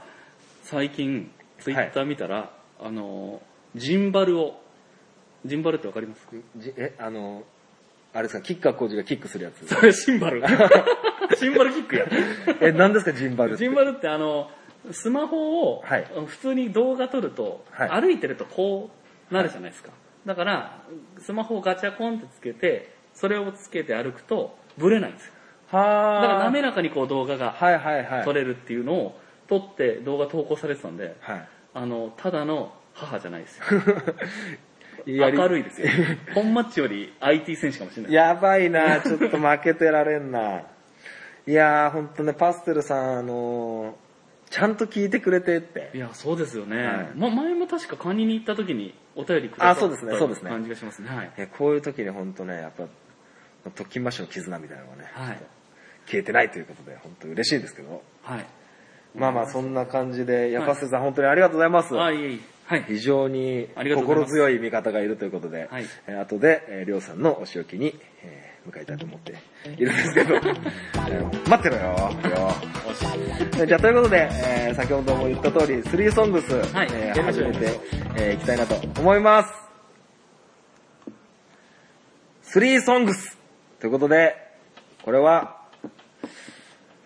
[0.62, 3.42] 最近、ツイッター見たら、あの、
[3.76, 4.62] ジンバルを、
[5.44, 6.28] ジンバルってわかります？
[6.58, 7.42] じえ、あの、
[8.14, 9.66] あれですか、キッカー工事がキックするやつ。
[9.68, 10.44] それシンバル？
[11.36, 12.06] シンバルキックや。
[12.62, 13.64] え、何ですか、ジンバルって？
[13.66, 14.52] ジンバルってあの、
[14.92, 18.92] スマホをはい普通に動画撮ると、はい歩いてるとこ
[19.32, 19.90] うなるじゃないですか。
[20.28, 20.84] だから、
[21.18, 25.34] スマホをガチャコンってつけて、それをつけて歩くと、ブレないんですよ。
[25.72, 27.56] はだから滑ららかにこう動画が。
[28.24, 31.48] 撮れるっていうのを撮って動画投稿されてたんで、はい。
[31.74, 33.66] あの、ただの母じゃないですよ。
[35.06, 35.88] 明るいですよ。
[36.36, 38.14] 本マッチより IT 選手かもしれない。
[38.14, 40.62] やばいな、ちょっと負けてられんな。
[41.48, 44.12] いやー、ほんとね、パステルさん、あのー
[44.52, 45.98] ちゃんと聞いてくれてってい。
[45.98, 46.86] や、そうですよね。
[46.86, 51.08] はいま、前も確か管理に行った時にお便りくださったあそうですねそうですね感じがしますね。
[51.08, 51.48] はい。
[51.58, 52.84] こういう時にほんとね、やっぱ、
[53.72, 55.40] 特勤マッシュの絆みたいなのがね、はい。
[56.06, 58.02] 消えてないということで、本当嬉しいですけど。
[58.24, 58.46] はい。
[59.16, 62.00] まあまあ、そんな感じで、いや、はいパステルさん、本当にありがとうございます。
[62.00, 62.40] あ、いえいえ。
[62.66, 62.86] はい。
[62.88, 69.34] 非常に心強い味方がいるということで、はいえー後で、えー、りょうさんのお仕置きに、えー向かいたいと思って
[69.76, 77.80] いるんですけど、 えー待ってろよ、よじゃあ、ということで、えー先ほども言った通り、3ソングス、はいえ始めて、
[78.16, 79.54] えーいきたいなと思います。
[82.58, 83.38] 3ソングス
[83.80, 84.36] ということで、
[85.04, 85.61] これは、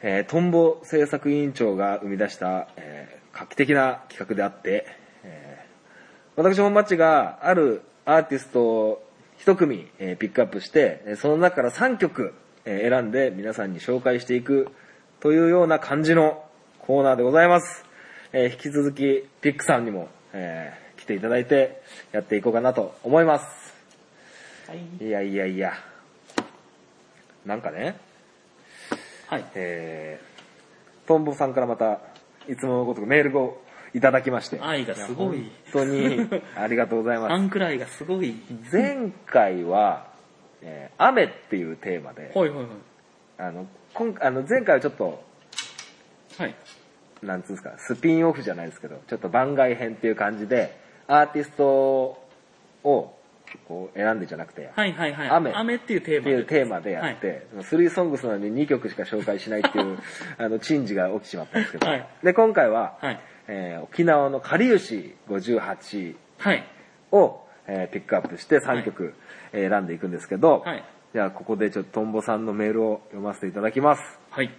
[0.02, 4.86] えートンボ制作委員長が生み出した、えー画期的な企画であって、
[5.24, 9.04] えー私、本マッチがあるアーティストを
[9.38, 14.70] 一組、えーピックアップして、えーその中から3曲、えー選んで皆さんに紹介していく
[15.20, 16.44] というような感じの
[16.80, 17.86] コーナーでございます。
[18.32, 21.82] えー引き続き、ピックさんにも、えー来ていただいて
[22.14, 23.76] やっていこうかなと思います。
[24.68, 25.06] はい。
[25.06, 25.74] いやいやいや。
[27.46, 27.98] なんかね、
[29.28, 29.46] はい。
[29.56, 32.00] えー、トンボさんからまた、
[32.48, 33.62] いつものごとくメールを
[33.94, 34.60] いただきまして。
[34.60, 38.36] 愛がすごいや本当に、 ありがとうございアまンクライがすごい。
[38.70, 38.76] す。
[38.76, 40.08] 前回は、
[40.62, 42.68] えー雨っていうテーマで、はいはいはい。
[43.38, 45.24] あの、今あの前回はちょっと、
[46.38, 46.56] はい。
[47.24, 52.20] なんつうんですか、スピンオフじゃないですけど、ちょっと番外編っていう感じで、アーティスト
[52.84, 53.18] を
[53.68, 55.30] こう選んでじゃなくて、はいはいはい。
[55.30, 56.22] 雨雨っていうテーマで。
[56.22, 59.98] っていうテーマでやって、3ソングスなのに2曲しか紹介しないっていう、
[60.38, 63.20] あの、珍事が起きてしまったんですけど、はいで、今回は、はい。
[63.48, 66.63] えー沖縄のかりゆし58はい。
[67.12, 69.13] を、えーピックアップして3曲、
[69.54, 70.84] えー選んでいくんですけど、はい。
[71.13, 74.20] じゃあここでちょっとトンボさんのメールを読ませていただきます。
[74.32, 74.52] はい。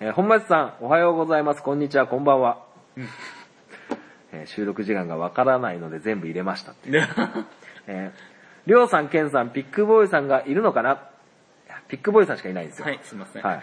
[0.00, 1.62] えー本町さん、おはようございます。
[1.62, 2.58] こんにちは、こんばんは。
[2.96, 3.06] うん
[4.32, 6.74] えー収録時間がわからないので全部入れました。
[6.84, 7.02] で
[7.86, 8.32] えー
[8.64, 11.02] りょうさん、けんさん、ピックボーイさんがいるのかな？
[11.88, 12.84] ピックボーイさんしかいないんですよ。
[12.84, 13.42] はい、すいません。
[13.42, 13.60] はい。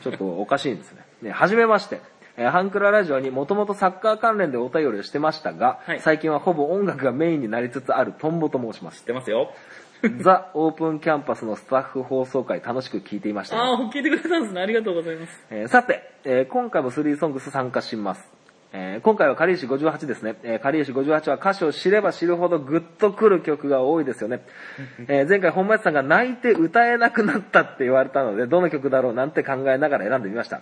[0.00, 1.02] ちょっとおかしいんですね。
[1.22, 2.00] ね、はじめまして。
[2.38, 9.06] えーハンクララジオにもともとサッカー関連でお便りをしてましたが、はい最近はほぼ音楽がメインになりつつあるトンボと申します知っ。
[9.08, 9.52] てますよ。
[10.22, 14.62] ザ・オープンキャンパスのスタッフ放送回楽しく聞いていましたよ、ああ、聞いてくれたんですね。
[14.62, 15.44] ありがとうございます。
[15.50, 18.26] えーさて、えー今回も3ソングス参加します。
[18.72, 20.36] えー今回はカリーシ58ですね。
[20.42, 24.40] えーカリーシ58は歌詞を知れば知るほどグッとくる曲が多いですよね。
[25.08, 29.12] えー前回本町さんが泣いて歌えなくなったって言われたので、どの曲だろう？
[29.14, 30.60] なんて考えながら選んでみました。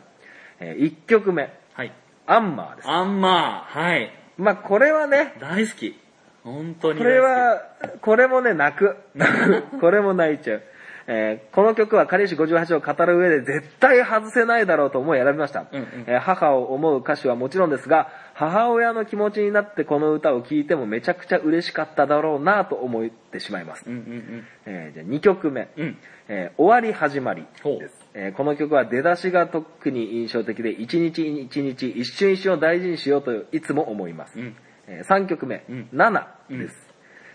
[0.61, 1.93] え1曲目、はい。
[2.27, 2.89] アンマーです。
[2.91, 4.11] アンマー、はい。
[4.39, 5.99] まあこれはね、大好き。
[6.45, 7.05] 本当にこ。
[7.05, 7.63] れは、
[8.01, 8.97] これもね、泣く。
[9.81, 10.63] これも泣いちゃう。
[11.11, 16.05] えーこの曲はカリーシ58を語る上で絶対外せないだろうと思い選びました、うんうん。
[16.07, 23.85] えー母を思う歌詞はもちろんですが、母親の気持ちになってこの歌を聴いてもめちゃくちゃ嬉しかっただろうなと思ってしまいます。
[23.87, 25.83] うんうんえーじゃあ2曲目、うん。
[25.83, 25.99] うん。
[26.29, 34.57] えー終わり始まりです、えーこの曲は出だしが特に印象的で一日一日一瞬一瞬を大事にしようといつも思います、うん。
[34.87, 35.89] え3曲目、うん。
[35.95, 36.88] 7です、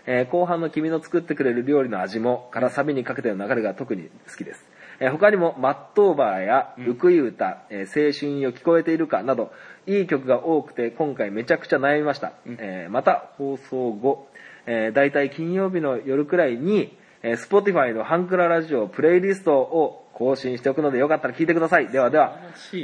[0.06, 4.64] えー後半の君の作ってくれる料理の味もからサビにかけての流れが特に好きです、
[5.00, 6.86] えー他にも「マットーバー」や「うん。
[6.88, 9.52] ウクイ歌」えー青春よ聞こえているか」など
[9.86, 12.56] いい曲が多くて今回めちゃくちゃ悩みました、うん。
[12.60, 14.28] えーまた放送後、
[14.66, 21.88] えー、大体金曜日の夜くらいに、えー、Spotify のハンクララジオプレイリストを更新しておくのでよかったら聞いてください。
[21.88, 22.38] ではでは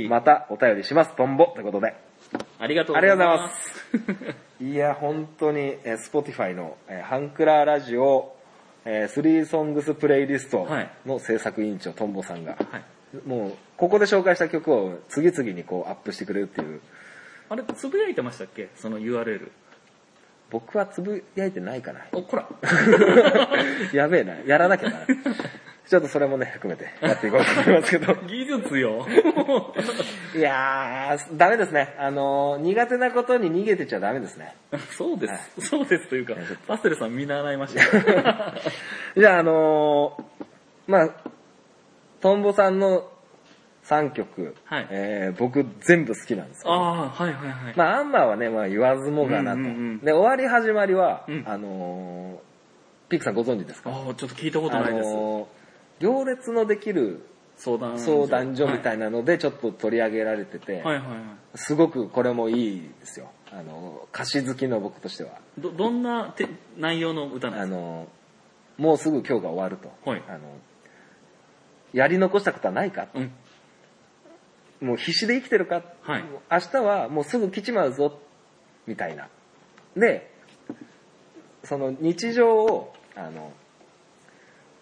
[0.09, 1.14] またお便りします。
[1.16, 1.94] トンボということで
[2.59, 3.85] ありがとうございます。
[4.62, 8.35] いや、本当に、えー、Spotify の、えーハンクラーラジオ、
[8.85, 13.29] えー、3ソングスプレイリストはいの制作委員長、トンボさんが、はい。
[13.29, 16.81] もう、ここで紹介した曲を次々にこうアップしてくれるっていう、
[17.49, 18.69] あれ、つぶやいてましたっけ？
[18.77, 19.51] その URL。
[20.51, 22.01] 僕はつぶやいてないかな。
[22.12, 22.49] お、こら。
[23.95, 24.99] やべえな、やらなきゃな。
[25.90, 28.14] ちょっとそれもね、含めてやっていこうと思いますけど。
[28.29, 29.07] 技術よ。
[30.37, 31.96] いやー、ダメですね。
[31.98, 34.55] あのー、苦手なことに逃げてちゃダメですね。
[34.96, 35.62] そうではいす。
[35.62, 36.35] そうですというか
[36.68, 38.05] パステルさん見習いましたよ。
[39.16, 40.22] じゃあ、あのー
[40.87, 41.09] まあ、
[42.20, 43.09] トンボさんの
[43.85, 46.90] 3曲、はいえー僕全部好きなんですけど、ああ、
[47.24, 47.74] はいはいはい。
[47.74, 49.59] まあ、アンマーはね、まあ、言わずもがなと。
[49.59, 52.50] うんうんうんで、終わり始まりは、うんあのー
[53.11, 53.90] ピックさんご存知ですか？
[53.90, 55.11] ああ、ちょっと聞いたことないです。
[55.11, 55.60] あのー
[56.01, 57.25] 行列のできる
[57.57, 61.05] 相談相談所みたいいなのでちょっと取り上げられてて、はいはいはい。
[61.55, 63.31] すごくこれもいいですよ。
[63.53, 65.39] あのー歌詞好きの僕としては。
[65.59, 69.93] ど、どんなて内容の歌なんですあのーもうすぐ今日が終わると。
[70.11, 70.39] はいあの
[71.93, 73.09] やり残したことはないかか？
[73.15, 73.33] うん。
[74.89, 78.19] もう必死で生きてるか、はい明日はもうすぐ来ちまうぞ、
[78.87, 79.29] みたいな。
[79.97, 80.33] で、
[81.65, 83.53] その日常を、あの、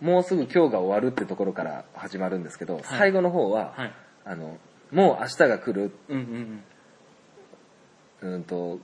[0.00, 3.92] もうすぐ今日が終わるってところから始まるんですけど、最後の方は、はい。
[4.24, 4.58] あの、
[4.92, 6.62] もう明日が来る、うん
[8.22, 8.78] うんうんと、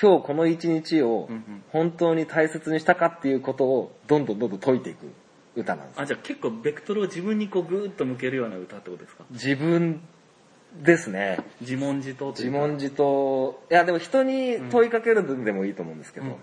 [0.00, 5.12] 今日この一日をうんうん本当に大切にしたかっていうことをどんどんどんどん解いていく
[5.56, 6.00] 歌なんです。
[6.00, 9.24] あ、じゃあ結構ベクトルを自分にこうグーッと向けるような歌ってことですか？
[9.30, 10.00] 自分
[10.82, 11.38] ですね。
[11.60, 12.30] 自問自答。
[12.30, 13.60] 自問自答。
[13.70, 16.38] いや、でも人に問いかけるのでもいいと思うんですけど、うんうん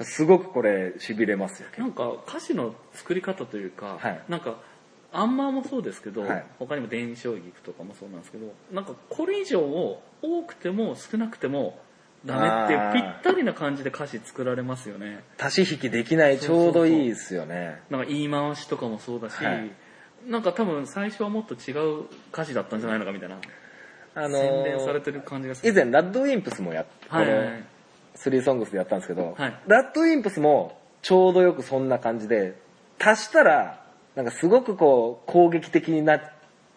[0.00, 1.68] すごくこれ、痺れますよ。
[1.78, 4.20] なんか歌詞の作り方というか、はい。
[4.28, 4.56] なんか
[5.12, 6.44] アンマーもそうですけど、はい。
[6.58, 11.78] 他にも電子将棋とかもそうなんですけどなんかこれ以上を多くても少なくても
[12.24, 15.22] ダメってぴったりな感じで歌詞作られますよね。
[15.38, 17.80] 足し引きできない、ちょうどいいですよね。
[17.88, 19.70] なんか言い回しとかもそうだし、はい。
[20.26, 23.36] なんか多分最初はもっと違う歌詞だったんじゃないのかみたいな、
[24.14, 25.70] あの洗練されてる感じがする。
[25.70, 27.46] 以前、ラッドウィンプスもやっ、こはいはい。
[27.46, 27.52] は
[28.16, 29.60] のい3ソングスでやったんですけど、はい。
[29.66, 32.54] ラッドウィンプスもちょうどよくそんな感じで、
[32.98, 36.20] 足したら、なんかすごくこう、攻撃的になっ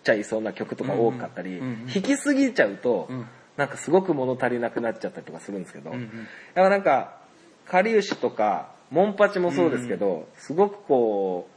[0.04, 3.26] ちゃいそうな曲とか多かったり、うんうんうんうん弾きすぎちゃうと、うん。
[3.58, 6.10] なんかすごく物足りなくなっちゃったりとかするんですけど、うんうん。
[6.10, 6.14] だ
[6.56, 7.18] からなんか、
[7.66, 11.48] かりゆしとか、モンパチもそうですけど、すごくこ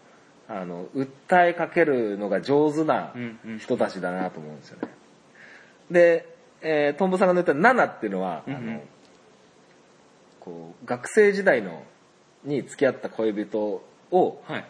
[0.48, 3.58] う、あの、訴えかけるのが上手なうんうん。
[3.58, 4.88] 人たちだなと思うんですよね。
[5.90, 6.26] で、
[6.60, 8.58] えートンボさんが言った7っていうのは、うんうん。
[8.58, 8.80] あの、
[10.44, 11.84] こう、学生時代の、
[12.44, 13.60] に付き合った恋人
[14.10, 14.64] を、はい。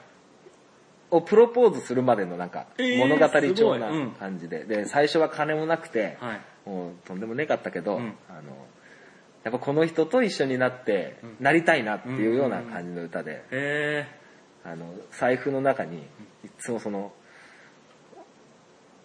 [1.11, 3.81] をプロポーズするまでのなんか、えー物語調すごい。
[3.81, 4.11] なうん。
[4.12, 6.41] 感じで、で、最初は金もなくて、はい。
[6.68, 8.14] もうとんでもねかったけど、うん。
[8.29, 8.41] あの
[9.45, 11.37] やっぱこの人と一緒になってうん。
[11.41, 14.07] なりたいなっていうような感じの歌で、へ
[14.64, 16.03] あの財布の中にい
[16.59, 17.12] つもその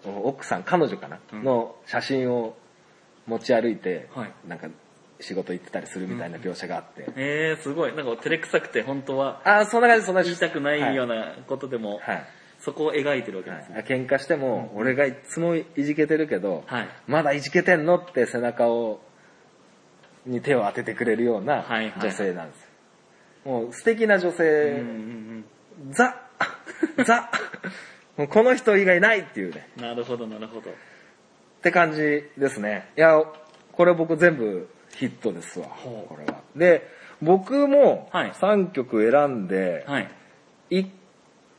[0.05, 1.43] 奥さん彼女かな、うん。
[1.43, 2.55] の写真を
[3.25, 4.31] 持ち歩いて、はい。
[4.47, 4.67] なんか
[5.19, 12.25] 仕事行ってたりするみたいな描写があって、えへえすごいなんか照れくさくて本当はああそんな感じそんな感じ言いたくないようななことでも、はい、
[12.59, 13.85] そこを描いてるわけはいですね。
[13.87, 16.89] 喧嘩しても、俺がいつもいじけてるけど、はい。
[17.07, 18.99] まだいじけてんのって背中を、
[20.25, 22.67] に手を当ててくれるようなはいはい女性なんですよ。
[23.45, 25.45] もう素敵な女うんうん
[25.87, 26.15] 性、ザ
[27.05, 27.31] ザ
[28.17, 29.83] もうこの人以外ないっていうね、うん。
[29.83, 30.69] なるほど、なるほど。
[30.69, 30.73] っ
[31.61, 31.97] て感じ
[32.37, 32.89] ですね。
[32.97, 33.21] いや、
[33.71, 34.67] これ僕全部
[34.97, 36.41] ヒットですわ、これは。
[36.55, 36.87] で、
[37.21, 40.09] 僕もはい3曲選んで、はい。
[40.71, 40.87] 1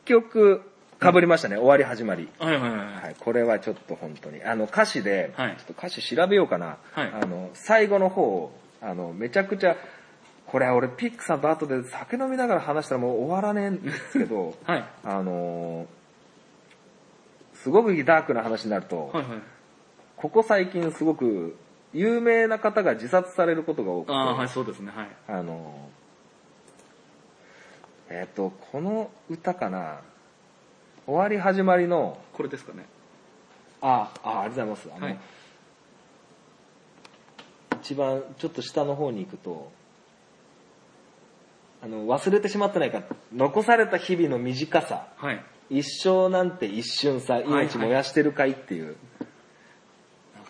[0.05, 0.61] 曲
[1.01, 2.27] 被りましたね、終わり始まり。
[2.37, 3.03] はいはいはいはい。
[3.03, 4.43] はい、これはちょっと本当に。
[4.43, 6.77] あの歌詞で、はいちょっと歌詞調べようかな。
[6.91, 9.77] はいあの、最後の方、あの、めちゃくちゃ、
[10.45, 14.83] これ俺ピックさんと後で酒飲みながら話したらもう終わらねえんですけど、 はい。
[15.03, 15.85] あのー
[17.63, 19.41] すごくダークな話になると、はいはい。
[20.15, 21.57] ここ最近すごく
[21.93, 24.91] 有名な方が自殺されることが多くて、ああ、はい、そうですね。
[24.95, 25.07] はい。
[25.27, 25.99] あのー
[28.11, 30.01] えっ、と、この歌かな、
[31.05, 32.85] 終わり始まりの、これですかね。
[33.81, 34.89] あ、あ、ありがとうございます。
[34.95, 35.19] あの、はい
[37.81, 39.71] 一番ちょっと下の方に行くと、
[41.81, 45.43] あの、忘れてしまってないか、残された日々の短さ、はい。
[45.69, 48.97] 一生なんて一瞬さ、いはい命燃やしてるかいっていう。
[49.18, 49.18] な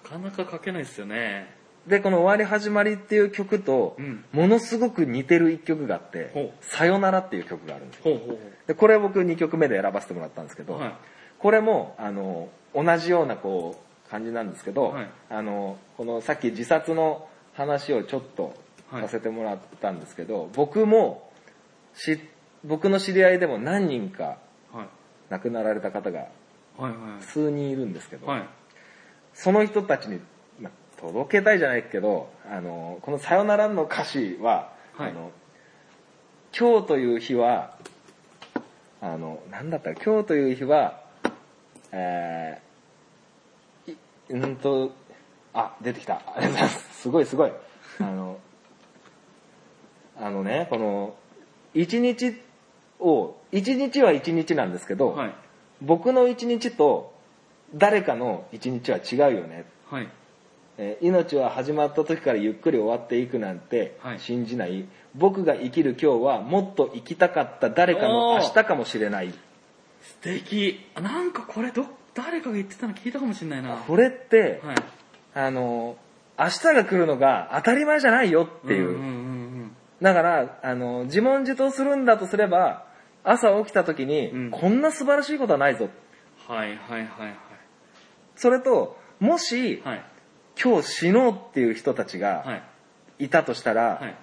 [0.10, 1.54] かなか書けないですよね。
[1.88, 4.26] で、この終わり始まりっていう曲とう、ん。
[4.32, 8.20] ものすごく似てる一曲があってさよならっていう曲があるんですよ。
[8.68, 10.74] で、これ僕2曲目で選ばせてもらったんですけど。
[10.76, 10.94] はい。
[11.40, 18.56] これも、あの、同じようなこう、感じなんですけど、はいあの、このさっき自殺の話をちょっと
[18.92, 21.32] はいさせてもらったんですけど、僕も、
[21.94, 22.20] し、
[22.66, 24.38] 僕の知り合いでも何人か
[24.72, 24.88] はい。
[25.30, 26.28] 亡くなられた方が
[26.78, 28.30] はいは数人いるんですけど、い。
[28.30, 28.50] はい。
[29.42, 30.20] その人たちに、
[30.60, 35.32] まあ、届けたいじゃないけど、あの、このさよならの歌詞は、はいあの、
[36.58, 37.78] 今日という日は、
[39.00, 39.92] あの、なんだった？
[39.92, 41.02] ら、今日という日は、
[41.94, 43.96] えー、い
[44.30, 44.92] うんと、
[45.54, 46.16] あ、出てきた。
[46.16, 47.02] ありがとうございます。
[47.02, 47.52] すごいすごい。
[48.00, 48.38] あの、
[50.20, 51.16] あのね、この、
[51.74, 52.36] 一日
[53.00, 55.34] を、一日は一日なんですけど、はい。
[55.82, 57.18] 僕の一日と
[57.76, 59.66] 誰かの一日は違うよね。
[59.90, 60.10] はい。
[60.78, 69.34] えー命は始まった時からゆっくり終わっていくなんてはい信じない、僕が生きる今日はもっと生きたかった誰かの明日かもしれない
[70.02, 70.80] 素敵。
[70.96, 73.76] あなんかこれど、誰かが言ってたの聞いたかもしれないな。
[73.76, 74.76] これって、はい。
[75.36, 75.98] あの
[76.38, 82.86] 明日が来るのが当たり前じゃないよっていう、うんうんうんだからあの自問自答するんだとすれば
[83.26, 85.90] 朝起きた時に、うんこんな素晴らしいことはないぞ
[86.50, 86.56] うん。
[86.56, 87.36] はいはいはいはい。
[88.40, 90.06] それともし、はい。
[90.62, 92.56] 今日死のうっていう人たちがは
[93.20, 93.26] い。
[93.26, 94.16] いたとしたら、はい。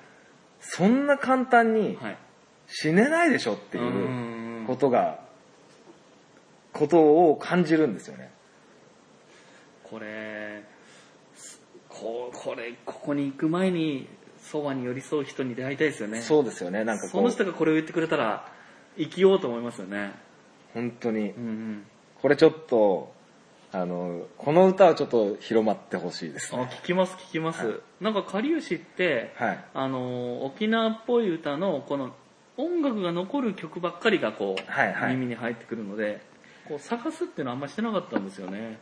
[0.58, 2.18] そんな簡単にはい。
[2.66, 5.20] 死ねないでしょっていうんううんうんことが、
[6.72, 8.32] ことを感じるんですよね。
[9.84, 10.64] これ、
[11.36, 14.08] すここれ、ここに行く前に、
[14.40, 16.22] そばに寄り添う人に出会いたいですよね。
[16.22, 16.84] そうですよね。
[16.84, 18.50] なんかその人がこれを言ってくれたら、
[18.96, 20.12] 生きようと思いますよね。
[20.72, 21.86] 本当にう、ん
[22.22, 23.14] これちょっと、
[23.72, 26.60] あの、この歌はちょっと広まってほしいですうん。
[26.62, 26.70] あ、ね。
[26.82, 27.66] 聞きます聞きます。
[27.66, 29.64] はいなんか、かりゆしって、はい。
[29.72, 32.12] あの、沖縄っぽい歌の、この、
[32.58, 36.20] 音楽が残る曲ばっかりがこう、はいはい耳に入ってくるので、
[36.68, 38.78] こう探すっていうのはあんましてなかったんですよね。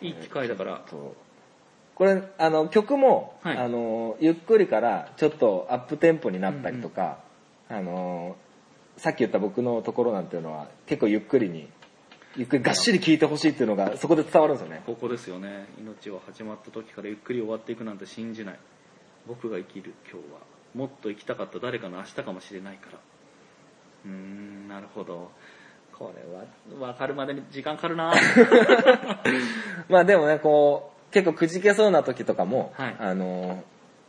[0.00, 0.82] いい機会だから。
[0.88, 1.00] そう
[1.94, 7.18] これ、あの、曲も、はいあの、ゆっくりからちょっとアップテンポになったりとか、
[7.68, 8.36] あの、
[8.96, 11.68] さっき言った僕のところなんていうのは結構ゆっくりに、
[12.36, 14.82] ゆっくりがっしり聴いてほしいっていうのがそこで伝わるんですよね。
[14.86, 15.66] ここですよね。
[15.78, 18.58] 命は始まった時からゆっくり終わっていくなんて信じない。
[19.26, 20.40] 僕が生きる今日は、
[20.74, 22.98] もっと生きたかった誰かの明日かもしれないから。
[24.06, 25.30] うーん、なるほど。
[25.92, 26.22] これ
[26.78, 28.14] は、わかるまでに時間かかるな
[29.90, 33.62] まあでもね、こう、結構くじけそうな時とかも、はいあの、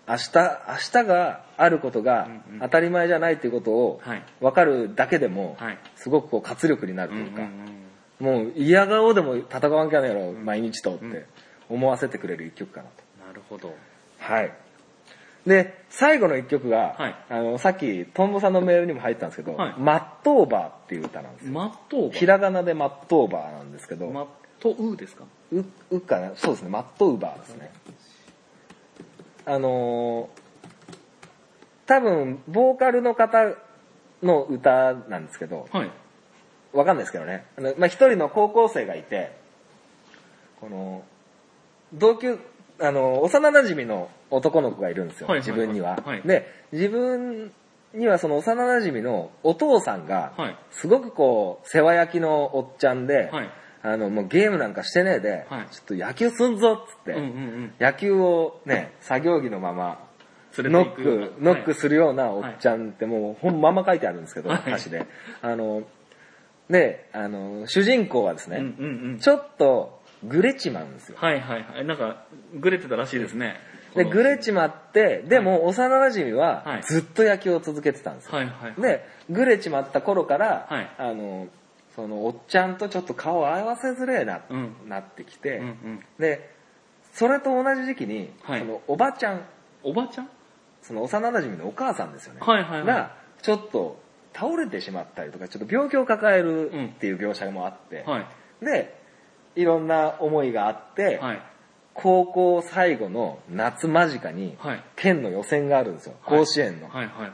[0.07, 4.23] 明日、明日があることがうんうん当たり前じゃないっていうことをはい。
[4.39, 5.77] 分かるだけでも、はい。
[5.95, 7.51] すごくこう活力になるうんうんというか、
[8.21, 11.25] もう嫌顔でも戦わんきゃねえやろ、毎日とっうんて
[11.69, 13.03] 思わせてくれる一曲かなと。
[13.21, 13.27] うん。
[13.27, 13.73] なるほど。
[14.19, 14.53] はい。
[15.45, 21.51] で、最後の一曲が、はいあの、さっき、トンボさんのメールにも入ったんですけど、はいマットーバーっていう歌なんですよ。
[21.53, 24.25] マットーひらがなでマットーバーなんですけど、マッ
[24.59, 25.23] トウですか？
[25.51, 26.33] う、うかな？
[26.35, 27.71] そうですね、マットウーバーですね。
[29.45, 30.41] あのー
[31.87, 33.53] 多分、ボーカルの方
[34.23, 35.91] の歌なんですけど、はい。
[36.73, 37.45] わかんないですけどね。
[37.57, 39.31] あのまあ、一人の高校生がいて、
[40.59, 41.03] この、
[41.93, 42.39] 同級、
[42.79, 45.97] あの、幼馴染の男の子がいるんですよ、はいはいはい自分には。
[46.03, 47.51] はいで、自分
[47.93, 50.57] にはその幼馴染のお父さんが、はい。
[50.71, 53.49] すごくこう、世話焼きのおっちゃんで、はい。
[53.83, 57.73] あの、もうゲームなんかしてねえで、はいちょっと野球すんぞっつって、うんうんうん。
[57.79, 60.07] 野球をね、作業着のまま、
[60.57, 65.05] 連ノック、ノックするようなおっちゃんってもう、ほんまま書いてあるんですけど、はい歌詞で。
[65.41, 65.83] あの、
[66.71, 69.19] で、あの、主人公はですね、うんうんうん。
[69.19, 71.17] ちょっと、グレちまうんですよ。
[71.19, 71.85] はいはいはい。
[71.85, 73.55] なんか、ぐれてたらしいですね。
[73.95, 78.37] で、グレちまって、でも幼馴染ははいずっと野球を続けてたんですよ。
[78.37, 78.81] はいはい。
[78.81, 81.47] で、グレちまった頃から、はいあの、
[81.95, 85.99] その、おっちゃんとちょっと顔を合わせづれえな、うんなってきて、うんうん。
[86.19, 86.49] で、
[87.13, 89.41] それと同じ時期に、はいその、おばちゃん、
[89.83, 90.29] おばちゃん？
[90.81, 92.39] その幼馴染のお母さんですよね。
[92.41, 94.00] はいはいはいが、ちょっと
[94.33, 98.19] 倒れてしまったりとか、ちょっと病気を抱えるっていう描写もあって、は
[98.61, 98.65] い。
[98.65, 98.95] で、
[99.55, 101.41] いろんな思いがあって、はい。
[101.93, 104.83] 高校最後の夏間近に、はい。
[104.95, 106.15] 県の予選があるんですよ。
[106.21, 106.89] はい甲子園の。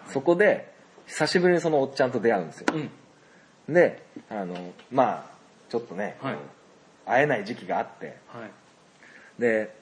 [0.07, 0.73] そこで、
[1.05, 2.67] 久しぶりにそのおっちゃんと出会うんですよ。
[2.73, 3.73] うん。
[3.73, 4.55] で、あの、
[4.91, 5.37] まあ
[5.69, 6.35] ちょっとね、はい
[7.07, 9.41] 会えない時期があって、はい。
[9.41, 9.73] で、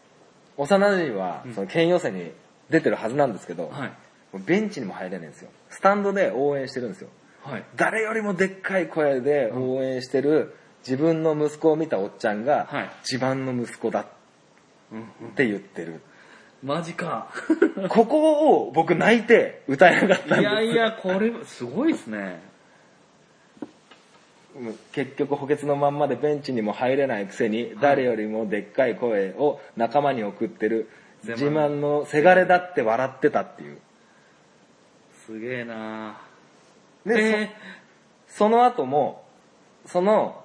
[0.57, 2.31] 幼馴染はうん、その県予選に
[2.69, 3.91] 出てるはずなんですけど、はい。
[4.39, 5.49] ベンチにも入れないんですよ。
[5.69, 7.09] スタンドで応援してるんですよ。
[7.43, 7.63] はい。
[7.75, 10.55] 誰よりもでっかい声で応援してる
[10.85, 14.05] 自分の息子を見たおっちゃんが、はい自慢の息子だっ。
[15.35, 16.01] て言ってる。
[16.63, 17.29] マジか。
[17.89, 22.39] ここを僕泣いて歌えなかったんですいやいや、これ、すごいですね。
[22.49, 22.55] うん
[24.93, 30.89] 結局補欠のまんまでベンチにも入れないくせに誰よりもでっかい声を仲間に送ってる
[31.27, 33.79] 自慢のせがれだって笑ってたっていう。
[35.25, 36.17] すげえな
[37.05, 37.55] で、え
[38.27, 39.25] そその後も、
[39.85, 40.43] その。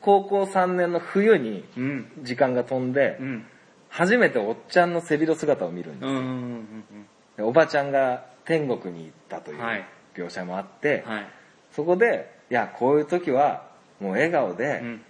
[0.00, 2.12] 高校3年の冬にうん。
[2.22, 3.46] 時間が飛んでう、ん。
[3.88, 6.10] 初めておっちゃんの背広姿を見るんですよ。
[6.10, 9.84] うんうんうんでおばちゃんが天国に行ったというはい
[10.14, 11.12] 描写もあって、うん。
[11.12, 11.26] はい。
[11.72, 13.66] そこで、いや、こういう時は
[14.00, 15.00] もう笑顔でうん。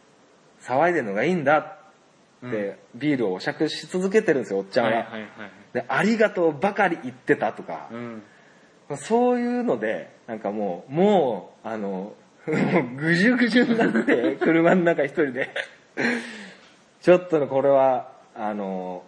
[0.63, 1.77] 騒いでるのがいいんだ
[2.43, 4.91] うんって、ビールをお酌し続けてるんですよ、おっちゃんは。
[4.91, 5.31] はいはいはい。
[5.75, 8.23] で、ありがとうばかり言ってたとか、うん。
[8.95, 12.13] そういうので、なんかもう、もう、あの、
[12.97, 15.51] ぐじゅぐじゅになって、車の中一人で。
[17.01, 19.03] ちょっとね、これは、あの、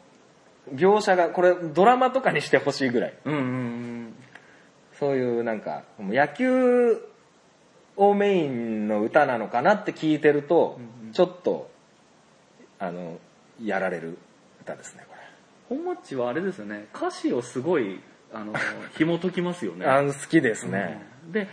[0.74, 3.14] 描写が、これドラマとかにしてほしいぐらい。
[3.24, 4.14] うんうんうん。
[4.94, 7.00] そういうなんか、野球
[7.96, 11.70] をメインの歌なのかなって聞いてるとうんうん、ちょっと、
[12.78, 13.18] あの、
[13.62, 14.18] やられる
[14.60, 15.14] 歌ですね、こ
[15.68, 18.00] 本マッチはあれですよね、歌詞をすごい、
[18.32, 18.52] あの、
[18.96, 19.84] 紐解きますよね。
[19.84, 19.90] れ。
[19.90, 21.00] あの、好きですね。
[21.02, 21.46] うんで、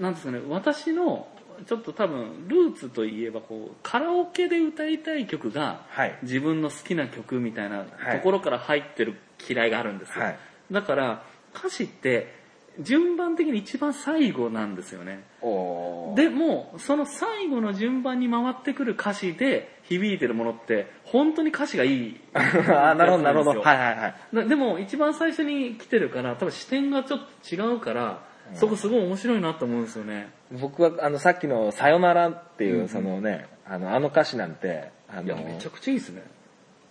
[0.00, 1.28] なんですかね、私の、
[1.66, 6.18] ちょっと多分、ルーツといえば、こう、カラオケで歌いたい曲が、はい。
[6.22, 9.14] 自分の好きな曲みたいなはいところから入ってる
[9.48, 10.24] 嫌いがあるんですよ。
[10.24, 10.38] はい。
[10.70, 11.22] だから、
[11.54, 12.43] 歌詞って、
[12.80, 15.24] 順番的に一番最後なんですよね。
[16.16, 22.20] でも、その最後の順番に回ってくる歌詞で響いてるものって、本当に歌詞がいい。
[22.34, 23.60] あなるほど、なるほど。
[23.60, 24.14] はいはいはい。
[24.32, 28.22] なでも、一番最初に来てるから、多分視点がちょっと違うから、
[28.54, 30.28] そこすごい面白いなと思うんですよね。
[30.52, 36.22] 僕は、あの、さっきのさよならっていう、うんそのね、あの、あの歌詞なんて、あいや、のめちゃくちゃいいですね。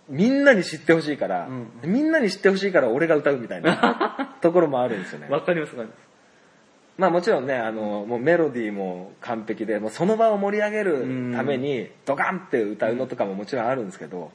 [0.08, 1.90] みんなに知ってほしいから、うん。
[1.90, 5.28] みんなに知ってほしいから俺が歌うみたいな ところもあるんですよね。
[5.30, 6.04] わかります、わかります。
[6.96, 14.30] まあもちろんね、あの、もうメロディーも完璧で、もうその場を盛り上げるためにドカンって歌うのとかももちろんあるんですけど、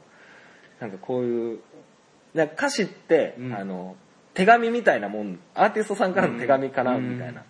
[0.80, 1.60] なんかこういう、
[2.34, 3.54] なんか歌詞って、うん。
[3.54, 3.96] あの、
[4.34, 7.44] 手紙みたいなもん、アーティストさんからの手紙かな、うんみたいな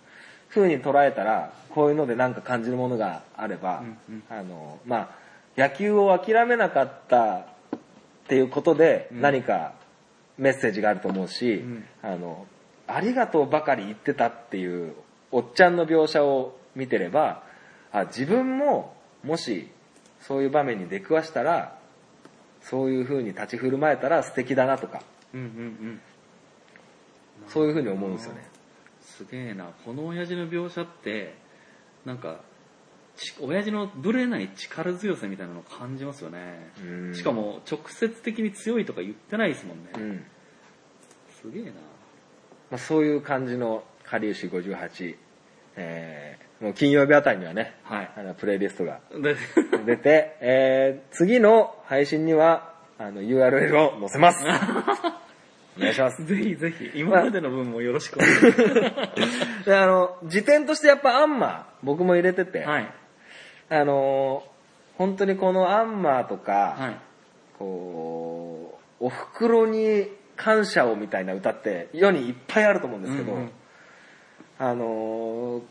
[0.50, 4.22] 風に捉えたら、こういうのでなんか感じるものがあれば、うんうん。
[4.28, 5.08] あの、まあ
[5.56, 7.46] 野球を諦めなかった
[8.30, 9.72] っていうことでうん何か
[10.38, 12.46] メッセージがあると思うし、うんあの、
[12.86, 14.94] ありがとうばかり言ってたっていう
[15.32, 17.42] おっちゃんの描写を見てれば、
[17.90, 19.68] あ、自分ももし
[20.20, 21.76] そういう場面に出くわしたら、
[22.62, 25.02] そういう風に立ち振る舞えたら素敵だなとか、
[25.34, 26.00] うんうんうん。
[27.48, 28.48] そういう風に思うんですよね。
[29.00, 29.64] すげえな。
[29.84, 31.34] この親父の描写って、
[32.04, 32.49] なんか、ち
[33.40, 36.72] 親父のぶれない力強さみたいなのを感じますよね。
[36.82, 39.90] うんしか、も、直接的に強いとか言ってないですもんね。
[39.96, 40.24] うん。
[41.40, 41.72] すげえな。
[42.70, 45.16] まあ、そういう感じの、かりゆし58、
[45.76, 48.10] えー、もう金曜日あたりにはね、はい。
[48.16, 49.36] あの、プレイリストがで
[49.86, 54.44] 出て、えー、次の配信には、あの、URL を載せます。
[55.78, 56.24] お願いします。
[56.24, 59.64] ぜひぜひ、今までの分もよろしくお願いします。
[59.64, 62.92] で、あの、時点としてやっぱアンマー、僕も入れてて、はい。
[63.70, 64.42] あの、
[64.98, 67.00] 本当にこのアンマーとか、はい。
[67.58, 73.50] こう、お袋に感謝をみたいな歌って世にいっぱいあると思うんですけど、うんうん
[74.58, 75.62] あのー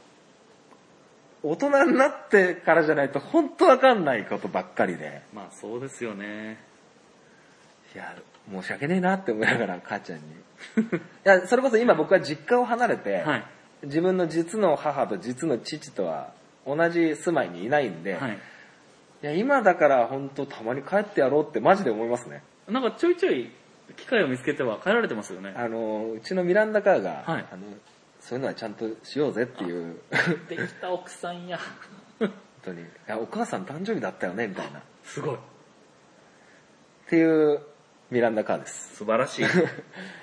[1.41, 6.58] 大人になってからじゃないと本当わかんないことばっかりで、まあそうですよね。
[7.95, 8.14] いや、
[8.52, 10.26] 申し訳ねえなって思いながら母ちゃんに。
[10.84, 13.45] いや、それこそ今僕は実家を離れて、はい。
[13.84, 16.34] 自分の実の母と実の父とは
[16.76, 18.39] 同じ住まいにいないんで、はい。
[19.22, 22.43] いや、今だから本当たまに帰ってやろうってマジで思いますね。
[22.67, 23.51] なんかちょいちょい
[23.97, 25.53] 機会を見つけては帰られてますよね。
[25.55, 27.63] あの、うちのミランダカーが、はいあの、
[28.20, 29.97] そういうのはちゃんとしようぜっていう、
[30.47, 31.59] できた奥さんや。
[32.20, 32.32] 本
[32.63, 34.80] 当に、いや、お母さん誕生日だったよね、みたいな。
[34.80, 35.38] っすごい。
[37.09, 37.61] ていう
[38.11, 38.97] ミランダカーです。
[38.97, 39.45] 素晴らしい。
[39.45, 39.47] い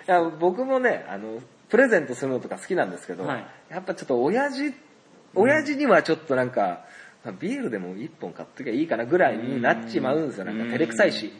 [0.06, 4.72] や、僕もね、あの、プレゼントするのとか好きなんですけど、はいやっぱちょっと親父、
[5.36, 6.84] 親父にはちょっとなんか、
[7.24, 10.44] まあビールでも一本買っときゃいいかなぐらいになっちまうんですよ。
[10.44, 11.32] なんか照れくさいし。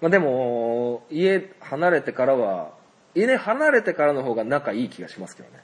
[0.00, 2.72] まあでも、家離れてからは、
[3.14, 5.60] 家離れてからの方が仲いい気がしますけどね。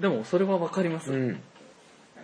[0.00, 1.12] でもそれはわかります。
[1.12, 1.40] うん。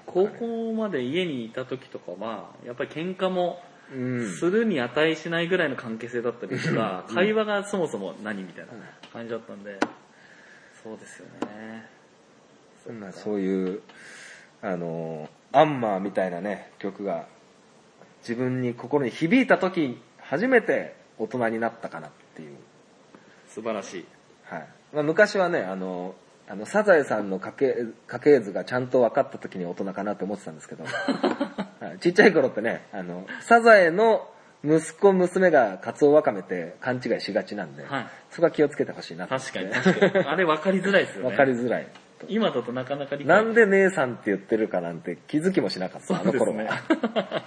[0.07, 3.61] 高校まで家にいた時とかは、やっぱり喧嘩も
[3.93, 4.31] うん。
[4.37, 8.73] するに値しないぐらいの関係性だったりとか、会話がそもそも何みたいな
[9.13, 9.79] 感じだったんで、
[10.83, 11.98] そうですよね。
[13.12, 13.80] そういう、
[14.62, 17.26] あの、アンマーみたいなね、曲が、
[18.20, 22.57] 自分に心に響いた時、初めて大人になったかなっていう。
[23.49, 24.07] 素晴らしい。
[24.45, 24.68] はい。
[24.93, 26.14] まあ、昔はね、あの、
[26.49, 27.76] あの、サザエさんの家系
[28.07, 34.28] 家系図がちゃんと分かった時に大人かなって思ってたんですけど、 はい、ちっちゃい頃ってね、あの、サザエの
[34.64, 40.26] 息子、娘がカツオワカメって勘違いしがちなんで、はいそこは気をつけてほしいなって確かに確かに。
[40.26, 41.30] あれ分かりづらいですよね。
[41.30, 41.89] 分かりづらい。
[42.29, 46.64] 今だとなかなか理解なんで姉さんって言ってるかなんて気づきもしなかった、あの頃は。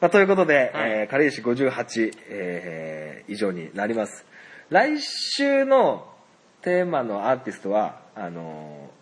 [0.00, 4.24] まあ、ということで、はいえー、かりゆし58、えー以上になります。
[4.70, 6.06] 来週の
[6.62, 8.96] テーマのアーティストは、あのー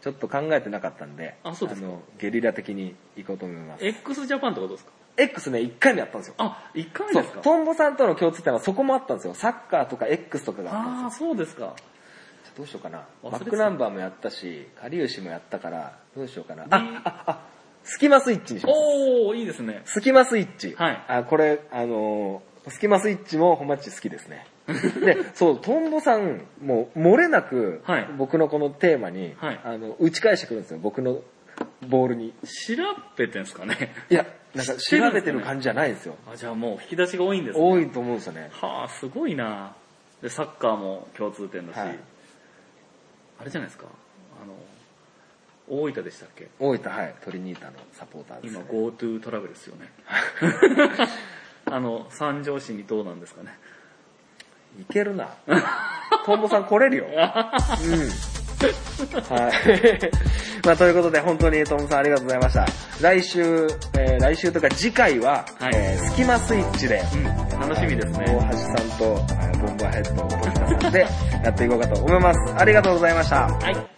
[0.00, 3.84] ちょっと考えてなかったんで、あそうですかの、ゲリラ的に行こうと思います。
[3.84, 6.34] X ジャパンってことですか？X ね、1回目やったんですよ。
[6.38, 7.40] あ、1回目ですか？
[7.40, 9.34] トンボさんとの共通点はそこもあったんですよ。
[9.34, 11.74] サッカーとか X とかがあったんですよああ、そうですか。
[12.58, 13.06] どうしようかな。
[13.22, 16.64] バックナンバーもやったし、かりゆしもやったから、どうしようかな。
[16.64, 16.66] あ
[17.04, 17.40] あ、あ、
[17.84, 18.76] スキマスイッチにします。
[18.76, 19.82] おー、いいですね。
[19.84, 20.74] スキマスイッチ。
[20.76, 24.46] はいあ、これ、あのースキマスイッチもホマッチ好きですね。
[24.66, 31.20] で、そう、トンボさん、もう、漏れなくはい、僕のこのテーマに、はいあの、打ち返してくるんですよ、僕の
[31.88, 32.34] ボールに。
[32.66, 32.74] 調
[33.16, 33.94] べてんすかね。
[34.10, 36.16] いや、なんか調べてる感じじゃないんですよ。
[36.30, 37.64] あ、じゃあもう引き出しが多いんですね。
[37.64, 38.50] 多いと思うんですよね。
[38.52, 39.74] はあ、すごいな
[40.20, 41.98] で、サッカーも共通点だし、はい
[43.40, 43.86] あれじゃないですか、
[44.42, 44.54] あの、
[45.68, 46.48] 大分でしたっけ？
[46.58, 48.68] 大分、はい、トリニータのサポーターです、今ね。
[48.70, 49.92] GoTo トラベルですよね。
[51.66, 53.58] あの、三条市にどうなんですかね。
[54.80, 55.28] いけるな。
[56.24, 57.06] トンボさん来れるよ。
[57.10, 57.14] うん。
[58.58, 60.10] はい。
[60.66, 62.66] まあ、ということで、本当にトンボさんありがとうございました。
[63.00, 68.48] 来週、えー来週とか次回は、はいえースキマスイッチで、うん、楽しみです大ね。
[68.50, 71.06] 橋さんと、えーボンバーヘッド、トキタさんで
[71.44, 72.54] やっていこうかと思います。
[72.56, 73.46] ありがとうございました。
[73.46, 73.97] はい。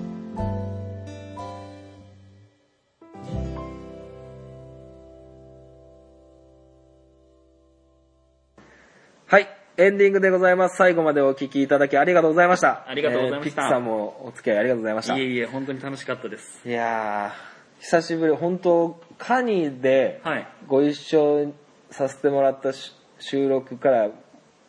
[9.77, 10.75] エンディングでございます。
[10.75, 12.85] 最後までお聞きいただきありがとうございました。
[12.87, 15.17] ありがとうございましたえーピッチさんもお付き合いありがとうございました。
[15.17, 16.67] いえいえ、本当に楽しかったです。
[16.67, 20.47] いやー、久しぶり、本当カニではい。
[20.67, 21.53] ご一緒
[21.89, 24.09] させてもらったし収録から、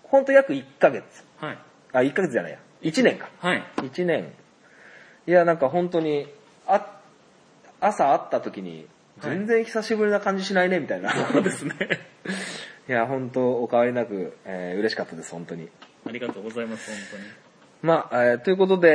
[0.04, 1.04] 本当約1ヶ月。
[1.40, 1.58] はい。
[1.92, 2.58] あ、1ヶ月じゃないや。
[2.82, 3.28] 1年か。
[3.40, 3.64] はい。
[3.78, 4.32] 1年
[5.26, 6.28] いや、なんか本当に、
[6.66, 7.00] あ、
[7.80, 8.86] 朝会った時に、
[9.20, 11.12] 全然久しぶりな感じしないね、みたいな。
[11.12, 11.74] そうですね。
[12.88, 15.68] いや、本当お変わりなく、えー嬉しかったです、本当に。
[16.06, 17.30] ありがとうございます、本当に。
[17.82, 18.88] まあ、えーということで、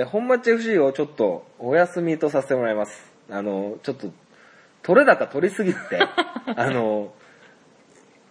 [0.00, 3.12] えー本町 FC をちょっとお休みとさせてもらいます。
[3.30, 4.12] あの、ちょっと、
[4.82, 5.78] 取れ高取りすぎて、
[6.56, 7.12] あの、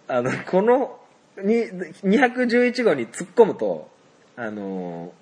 [0.08, 0.98] あの、この、
[1.42, 1.64] に、
[2.04, 3.90] 211号に突っ込むと、
[4.36, 5.12] あの、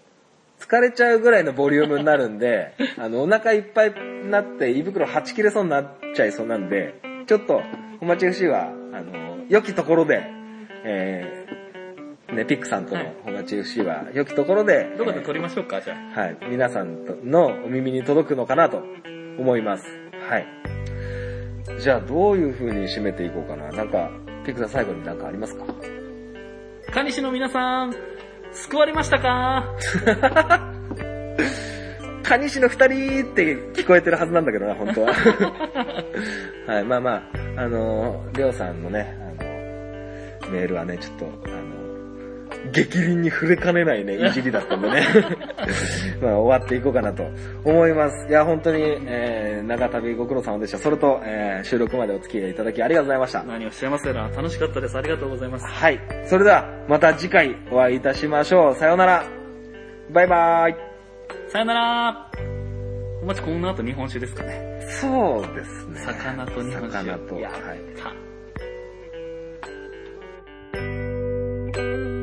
[0.61, 6.95] 疲れちゃうぐらいのボリュームになるんで、 あの、お腹いっぱいになって胃袋はち切れそうになっちゃいそうなんで、
[7.27, 7.63] ちょっと、
[8.01, 10.23] 本町 FC は、あの、良きところで、
[10.85, 16.21] えー、ね、ピックさんとのはい本町 FC は、良きところで、どこでえー撮りましょうか、じゃあ。
[16.21, 18.83] はい、皆さんのお耳に届くのかなと
[19.39, 19.87] 思います。
[20.29, 20.47] はい。
[21.79, 23.71] じゃあ、どういう風に締めていこうかな。
[23.71, 24.11] なんか、
[24.45, 25.65] ピックさん最後になんかありますか？
[26.93, 27.95] 蟹市の皆さん、
[28.53, 29.65] 救われましたか？
[32.23, 35.13] カニシの二人って聞こえてるはずなんだけどな、本当は。
[36.67, 37.23] はい、まあまあ、
[37.61, 39.15] あのー、りょうさんのね、
[40.51, 41.85] メールはね、ちょっと、あの、
[42.73, 45.03] 激鱗に触れかねないね、 いじりだったんでね。
[46.23, 47.25] まあ、終わっていこうかなと
[47.65, 48.29] 思います。
[48.29, 50.79] いや、本当に、えー、長旅ご苦労様でした。
[50.79, 53.43] それと、えー、収録までお付き合いいただきありがとうございました。
[53.45, 54.97] 何をしゃいますやら、楽しかったです。
[54.97, 55.67] ありがとうございます。
[55.67, 56.01] はい。
[56.25, 58.75] それでは、また次回お会いいたしましょう。
[58.75, 59.25] さようなら。
[60.11, 60.75] バイバーイ。
[61.49, 62.31] さよなら
[63.23, 64.81] お待ちこの後日本酒ですかね。
[65.01, 66.01] そうですね。
[66.01, 67.11] 魚と日本酒。
[67.11, 67.37] 魚と。
[67.37, 67.79] やっはい。
[67.97, 68.13] た。
[71.75, 72.14] Thank you.